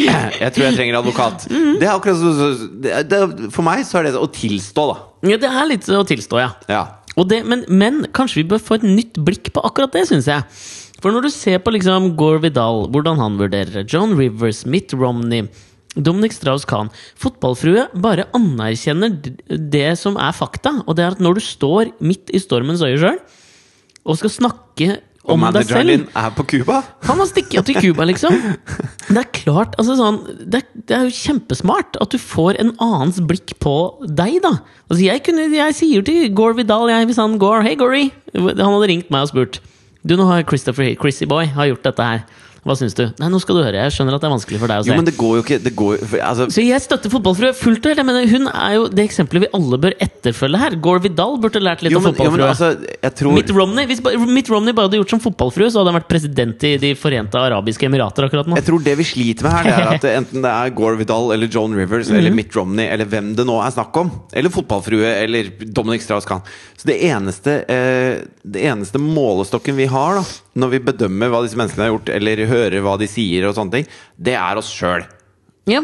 [0.00, 1.48] Jeg tror jeg trenger advokat.
[1.50, 4.98] Det er akkurat så, så det, det, For meg så er det å tilstå, da.
[5.34, 6.52] Ja, det er litt å tilstå, ja.
[6.70, 6.84] Ja.
[7.20, 10.46] Det, men, men kanskje vi bør få et nytt blikk på akkurat det, syns jeg.
[11.00, 14.92] For når du ser på liksom Gore Vidal, hvordan han vurderer det, John Rivers, Mitt
[14.92, 15.46] Romney
[15.96, 16.86] Dominic Strauss-Kahn.
[17.18, 19.16] Fotballfrue bare anerkjenner
[19.50, 22.98] det som er fakta, og det er at når du står midt i stormens øye
[23.00, 23.16] sjøl
[24.06, 24.86] og skal snakke
[25.26, 26.76] Og om deg manageren selv din er på Cuba?
[27.08, 28.36] han har stikket til Cuba, liksom.
[29.10, 32.70] Det er klart, altså sånn det, er- det er jo kjempesmart at du får en
[32.80, 33.74] annens blikk på
[34.06, 34.54] deg, da.
[34.86, 38.06] Altså Jeg, kunne, jeg sier til Gore Vidal jeg, hvis han går Hei, Gory!
[38.36, 39.60] Han hadde ringt meg og spurt.
[40.00, 42.22] Du, nå har Christopher Chrissy Boy har gjort dette her.
[42.60, 43.06] Hva syns du?
[43.16, 43.80] Nei, nå skal du høre.
[43.86, 44.90] Jeg skjønner at det er vanskelig for deg å se.
[44.90, 47.86] Jo, men det går jo ikke det går, for, altså, Så jeg støtter fotballfrue fullt
[47.86, 48.06] og helt.
[48.10, 50.76] Mener, hun er jo det eksempelet vi alle bør etterfølge her.
[50.84, 52.50] Gore Vidal burde lært litt jo, av men, jo, fotballfrue.
[52.50, 55.98] altså, tror Mitt Romney, hvis Mitt Romney bare hadde gjort som fotballfrue, så hadde han
[56.02, 58.60] vært president i De forente arabiske emirater akkurat nå.
[58.60, 61.32] Jeg tror det vi sliter med her, det er at enten det er Gore Vidal
[61.36, 65.16] eller Joan Rivers eller Mitt Romney eller hvem det nå er snakk om, eller fotballfrue
[65.24, 66.44] eller Dominic Strauss-Kahn
[66.76, 70.24] Så det eneste, eh, det eneste målestokken vi har da
[70.58, 73.70] når vi bedømmer hva disse menneskene har gjort, eller hører hva de sier, og sånne
[73.78, 73.86] ting,
[74.18, 75.04] det er oss sjøl.
[75.70, 75.82] Ja.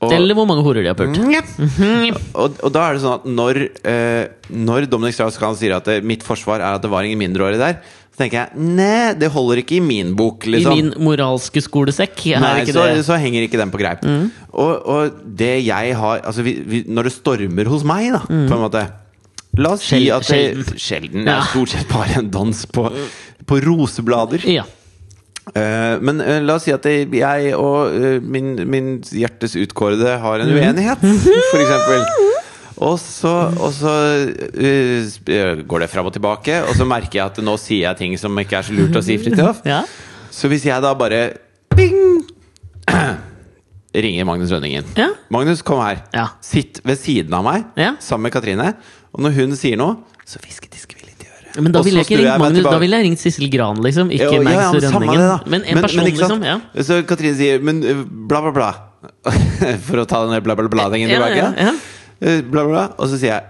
[0.00, 1.16] Og- Eller hvor mange horer de har pult.
[2.36, 6.02] Og, og da er det sånn at når, eh, når Dominic Strauss-Kahn sier at det,
[6.04, 7.78] mitt forsvar er at det var ingen mindreårige der,
[8.12, 10.44] så tenker jeg nei, det holder ikke i min bok.
[10.48, 10.76] I Liksom.
[10.76, 14.04] min moralske skolesekk Nei, så, det så henger ikke den på greip.
[14.52, 18.52] Og, og det jeg har Altså, vi, vi, når det stormer hos meg, da, på
[18.56, 18.84] en måte
[19.56, 20.76] La oss si at det, sjelden.
[20.76, 21.24] Sjelden.
[21.28, 21.38] Ja.
[21.48, 22.90] stort sett bare en dans på,
[23.46, 24.44] på roseblader.
[24.50, 24.66] Ja.
[25.46, 30.16] Uh, men uh, la oss si at jeg, jeg og uh, min, min hjertes utkårede
[30.22, 31.04] har en uenighet,
[31.52, 32.02] for eksempel.
[32.76, 33.92] Og så, og så
[35.64, 38.36] går det fram og tilbake, og så merker jeg at nå sier jeg ting som
[38.42, 39.62] ikke er så lurt å si, Fridtjof.
[39.64, 39.80] ja.
[40.36, 41.20] Så hvis jeg da bare
[41.72, 42.26] Bing!
[43.96, 44.84] Ringer Magnus Rønningen.
[44.98, 45.08] Ja.
[45.32, 46.02] Magnus, kom her.
[46.12, 46.26] Ja.
[46.44, 47.64] Sitt ved siden av meg
[48.04, 48.74] sammen med Katrine.
[49.16, 51.45] Og når hun sier noe, så hviskedisker vi litt i øret.
[51.62, 54.10] Men da ville jeg ikke ringt Magnus, da ville jeg ringt Sissel Gran, liksom.
[54.14, 55.22] Ikke Jo, ja, ja, men Rønningen.
[55.22, 55.50] det.
[55.54, 56.44] Men en person, men, liksom.
[56.44, 56.56] Ja.
[56.88, 58.70] Så Katrine sier Men øh, bla, bla, bla.
[59.86, 61.36] For å ta den bla, bla, bla-tingen tilbake.
[61.40, 61.74] ja, ja.
[62.20, 62.84] Eh, Bla, bla, bla.
[62.98, 63.42] Og så sier jeg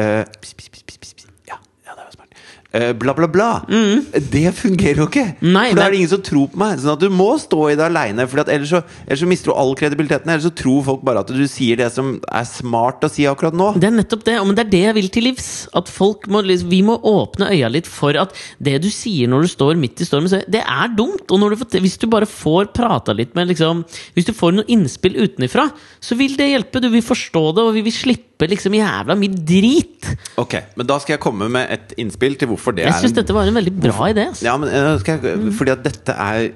[0.00, 1.28] uh, pss, pss, pss, pss, pss, pss.
[1.50, 2.26] Ja, ja, det var
[2.70, 3.62] Eh, bla, bla, bla.
[3.64, 5.22] Det fungerer jo ikke!
[5.40, 5.52] Mm.
[5.54, 6.74] Nei, for da er det ingen som tror på meg.
[6.82, 8.26] Sånn at du må stå i det aleine.
[8.28, 10.28] Ellers, så- ellers så mister du all kredibiliteten.
[10.28, 13.56] Ellers så tror folk bare at du sier det som er smart å si akkurat
[13.56, 13.70] nå.
[13.80, 15.48] Det er nettopp det, men det er det jeg vil til livs.
[15.74, 19.48] At folk må, Vi må åpne øya litt for at det du sier når du
[19.48, 21.24] står midt i stormen, det er dumt.
[21.30, 24.52] Og når du får, hvis du bare får prata litt med liksom, Hvis du får
[24.52, 25.70] noe innspill utenifra,
[26.02, 26.82] så vil det hjelpe.
[26.82, 30.06] Du vil forstå det, og vi vil slippe liksom jævla mye drit.
[30.38, 33.10] Ok, Men da skal jeg komme med et innspill til hvorfor det Jeg er syns
[33.10, 34.28] en dette var en veldig bra idé.
[34.30, 34.42] ass.
[34.46, 36.46] Ja, men eh, jeg, Fordi at dette er,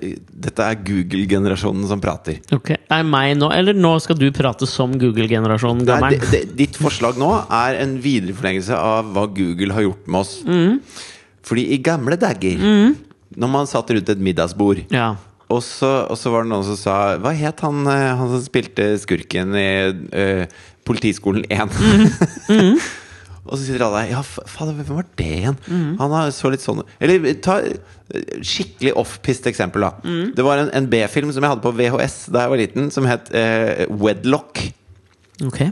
[0.46, 2.38] dette er Google-generasjonen som prater.
[2.54, 5.82] Ok, Er meg nå, eller nå skal du prate som Google-generasjonen,
[6.54, 10.36] ditt forslag nå er en videreforlengelse av hva Google har gjort med oss.
[10.46, 10.78] Mm.
[11.42, 12.62] Fordi i gamle dager,
[13.34, 15.16] når man satt rundt et middagsbord Ja.
[15.50, 18.42] og så, og så var det noen som sa Hva het han, eh, han som
[18.44, 19.66] spilte skurken i
[20.12, 20.46] eh,
[20.88, 21.76] Politiskolen 1?
[23.48, 25.56] og så sitter alle der Ja, fa- fader, hvem var det igjen?
[25.98, 29.92] Han har så litt sånn Eller ta eh, skikkelig off-pist eksempel, da.
[30.36, 33.06] Det var en, en B-film som jeg hadde på VHS da jeg var liten, som
[33.08, 34.60] het eh, Wedlock.
[35.48, 35.62] Ok.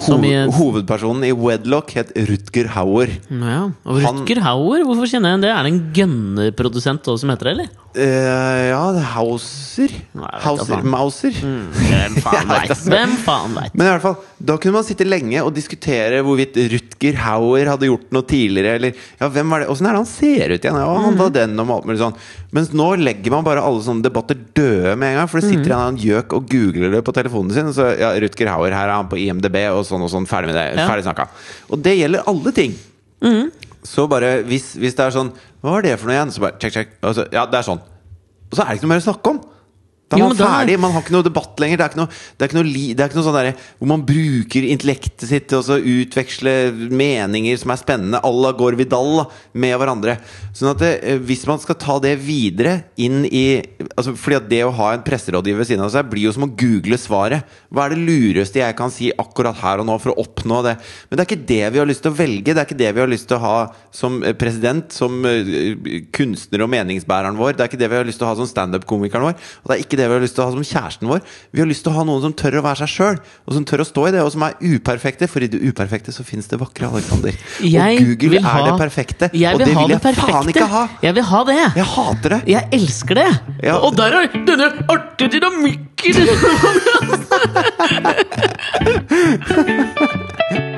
[0.00, 3.10] Som i Hoved, hovedpersonen i Wedlock het Rutger Hauer.
[3.28, 3.58] Ja.
[3.84, 5.50] Og Han- Rutger Hauer, hvorfor kjenner jeg det?
[5.52, 7.74] Er det en gunnerprodusent som heter det, eller?
[7.92, 9.92] Eh, ja, er Hauser.
[10.40, 10.80] Hauser.
[10.88, 11.34] Mauser.
[11.36, 12.70] Hvem faen veit?
[12.72, 12.88] altså.
[12.88, 13.74] Hvem faen veit?
[13.76, 17.90] Men i hvert fall, da kunne man sitte lenge og diskutere hvorvidt Rutger Hauer hadde
[17.90, 18.78] gjort noe tidligere.
[18.80, 19.68] Eller ja, hvem var det?
[19.74, 20.80] Åssen er det han ser ut igjen?
[20.80, 22.16] Ja, han var den og alt mulig sånn.
[22.56, 25.30] Mens nå legger man bare alle sånne debatter døde med en gang.
[25.32, 27.70] For det sitter en annen gjøk og googler det på telefonen sin.
[27.76, 30.28] Så ja, Rutger Hauer, her er han på IMDb, og sånn og sånn.
[30.30, 30.86] Ferdig med det.
[30.88, 31.28] Ferdig snakka.
[31.68, 32.78] Og det gjelder alle ting.
[33.82, 35.32] Så bare, hvis, hvis det er sånn
[35.62, 36.32] Hva var det for noe igjen?
[36.34, 36.94] Så bare check, check.
[37.00, 37.82] Så, ja, det er sånn.
[38.50, 39.38] Og så er det ikke noe mer å snakke om.
[40.12, 40.78] Da er man jo, ferdig.
[40.82, 41.80] Man har ikke noe debatt lenger.
[41.80, 43.90] Det er ikke noe, det er ikke noe, det er ikke noe sånn der, hvor
[43.92, 46.54] man bruker intellektet sitt til å utveksle
[46.92, 49.24] meninger som er spennende à la Gore Vidal
[49.56, 50.18] med hverandre.
[50.56, 53.62] Sånn at det, eh, hvis man skal ta det videre inn i
[53.96, 56.46] altså Fordi at det å ha en presserådgiver ved siden av seg blir jo som
[56.46, 57.48] å google svaret.
[57.72, 60.74] Hva er det lureste jeg kan si akkurat her og nå for å oppnå det?
[61.08, 62.52] Men det er ikke det vi har lyst til å velge.
[62.52, 63.56] Det er ikke det vi har lyst til å ha
[63.94, 67.56] som eh, president, som eh, kunstner og meningsbæreren vår.
[67.56, 69.38] Det er ikke det vi har lyst til å ha som standup-komikeren vår.
[69.62, 71.20] Og det er ikke det vi har lyst til å ha som kjæresten vår.
[71.52, 73.64] Vi har lyst til å ha noen som tør å være seg sjøl, og som
[73.68, 75.28] tør å stå i det, og som er uperfekte.
[75.30, 77.32] For i det uperfekte så finnes det vakre, Alexander.
[77.62, 79.24] Jeg og Google ha- er det perfekte.
[79.32, 80.84] Og det vil vil det jeg faen ikke ha!
[81.02, 81.58] Jeg vil ha det.
[81.76, 82.40] Jeg hater det!
[82.52, 83.28] Jeg elsker det!
[83.62, 83.76] Ja.
[83.82, 86.14] Og der er denne artige dynamikken!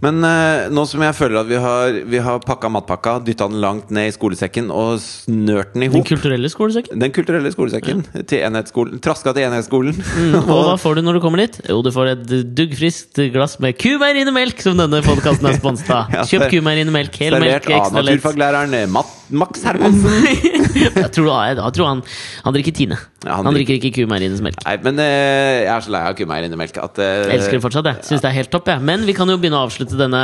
[0.00, 3.58] Men eh, nå som jeg føler at vi har, vi har pakka matpakka, dytta den
[3.60, 6.96] langt ned i skolesekken og snørt den i Den hop kulturelle skolesekken.
[7.02, 8.96] Den kulturelle skolesekken til enhetsskolen.
[9.04, 10.00] Traska til enhetsskolen.
[10.40, 11.60] Og hva får du når du kommer dit?
[11.68, 12.24] Jo, du får et
[12.56, 16.08] duggfriskt glass med kumeierinemelk, som denne podkasten er sponset av.
[16.16, 18.14] Ja, Kjøp ser- kumeirinnemelk, hel melk, Servert av ekstra lett.
[18.16, 20.26] naturfaglæreren eh, Mat Max Hermansen.
[21.00, 22.00] Jeg tror, jeg, da tror han,
[22.44, 22.96] han drikker Tine.
[23.24, 24.60] Ja, han han, drikker ikke kumeirinnes melk.
[24.64, 27.88] Nei, men uh, jeg er så lei av kumeirinnemelk at uh, Jeg elsker det fortsatt,
[27.90, 28.04] jeg.
[28.06, 28.84] Syns det er helt topp, jeg.
[28.86, 30.22] Men vi kan jo begynne å avslutte denne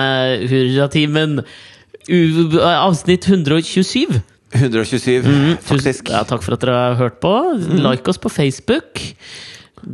[0.48, 1.40] hurratimen.
[2.07, 4.20] U- Avsnitt 127.
[4.54, 6.12] 127, Tusen, faktisk.
[6.14, 7.32] ja, takk for at dere har hørt på.
[7.82, 9.02] Like oss på Facebook.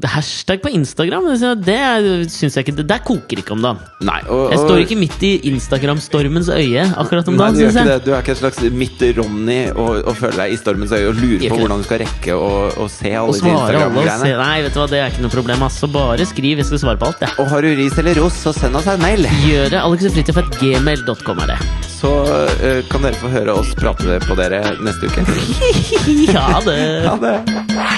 [0.05, 1.27] Hashtag på Instagram.
[1.65, 3.79] Det syns jeg ikke det- Der koker ikke om dagen.
[4.01, 7.91] Nei, og, Jeg står ikke midt i Instagram-stormens øye akkurat om Nei, dagen, du, gjør
[7.91, 8.05] jeg.
[8.05, 11.49] du er ikke en slags Midt-Ronny og, og føler deg i stormens øye og lurer
[11.49, 14.39] på hvordan du skal rekke å, se alle disse og Instagram-greiene.
[14.39, 15.63] Nei, vet du hva, det er ikke noe problem.
[15.63, 16.57] Altså, bare skriv.
[16.63, 17.29] Jeg skal svare på alt, Ja.
[17.39, 19.27] Og har du ris eller ros, så send oss en mail.
[19.47, 19.81] Gjør det.
[19.83, 21.59] alexogfritjof.gmail.com er det.
[22.03, 25.23] Så uh, kan dere få høre oss prate på dere neste uke.
[26.33, 27.05] Ja, det.
[27.07, 27.37] Ha det.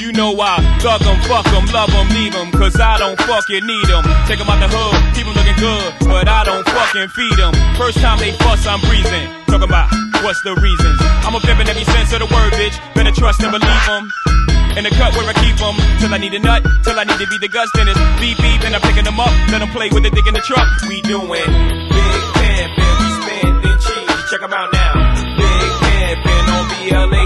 [0.03, 3.66] You know I thug 'em, fuck 'em, love 'em, leave 'em, cause I don't fucking
[3.66, 4.05] need 'em.
[4.29, 7.53] Take 'em out the hood, keep 'em looking good, but I don't fucking feed 'em.
[7.77, 9.27] First time they fuss, I'm breezing.
[9.51, 9.89] Talking about
[10.22, 10.99] what's the reasons.
[11.27, 12.77] I'm a pimpin' every sense of the word, bitch.
[12.95, 14.05] Better trust and believe 'em.
[14.77, 17.18] In the cut where I keep 'em, till I need a nut, till I need
[17.18, 19.70] to be the guts, then it's beep beep, and I'm picking 'em up, let 'em
[19.77, 20.68] play with the dick in the truck.
[20.89, 21.51] We doing
[21.97, 24.93] big pimpin', we spendin' cheese, check 'em out now.
[25.39, 27.25] Big pimpin' on BLA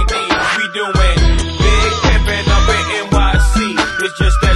[4.08, 4.47] was just a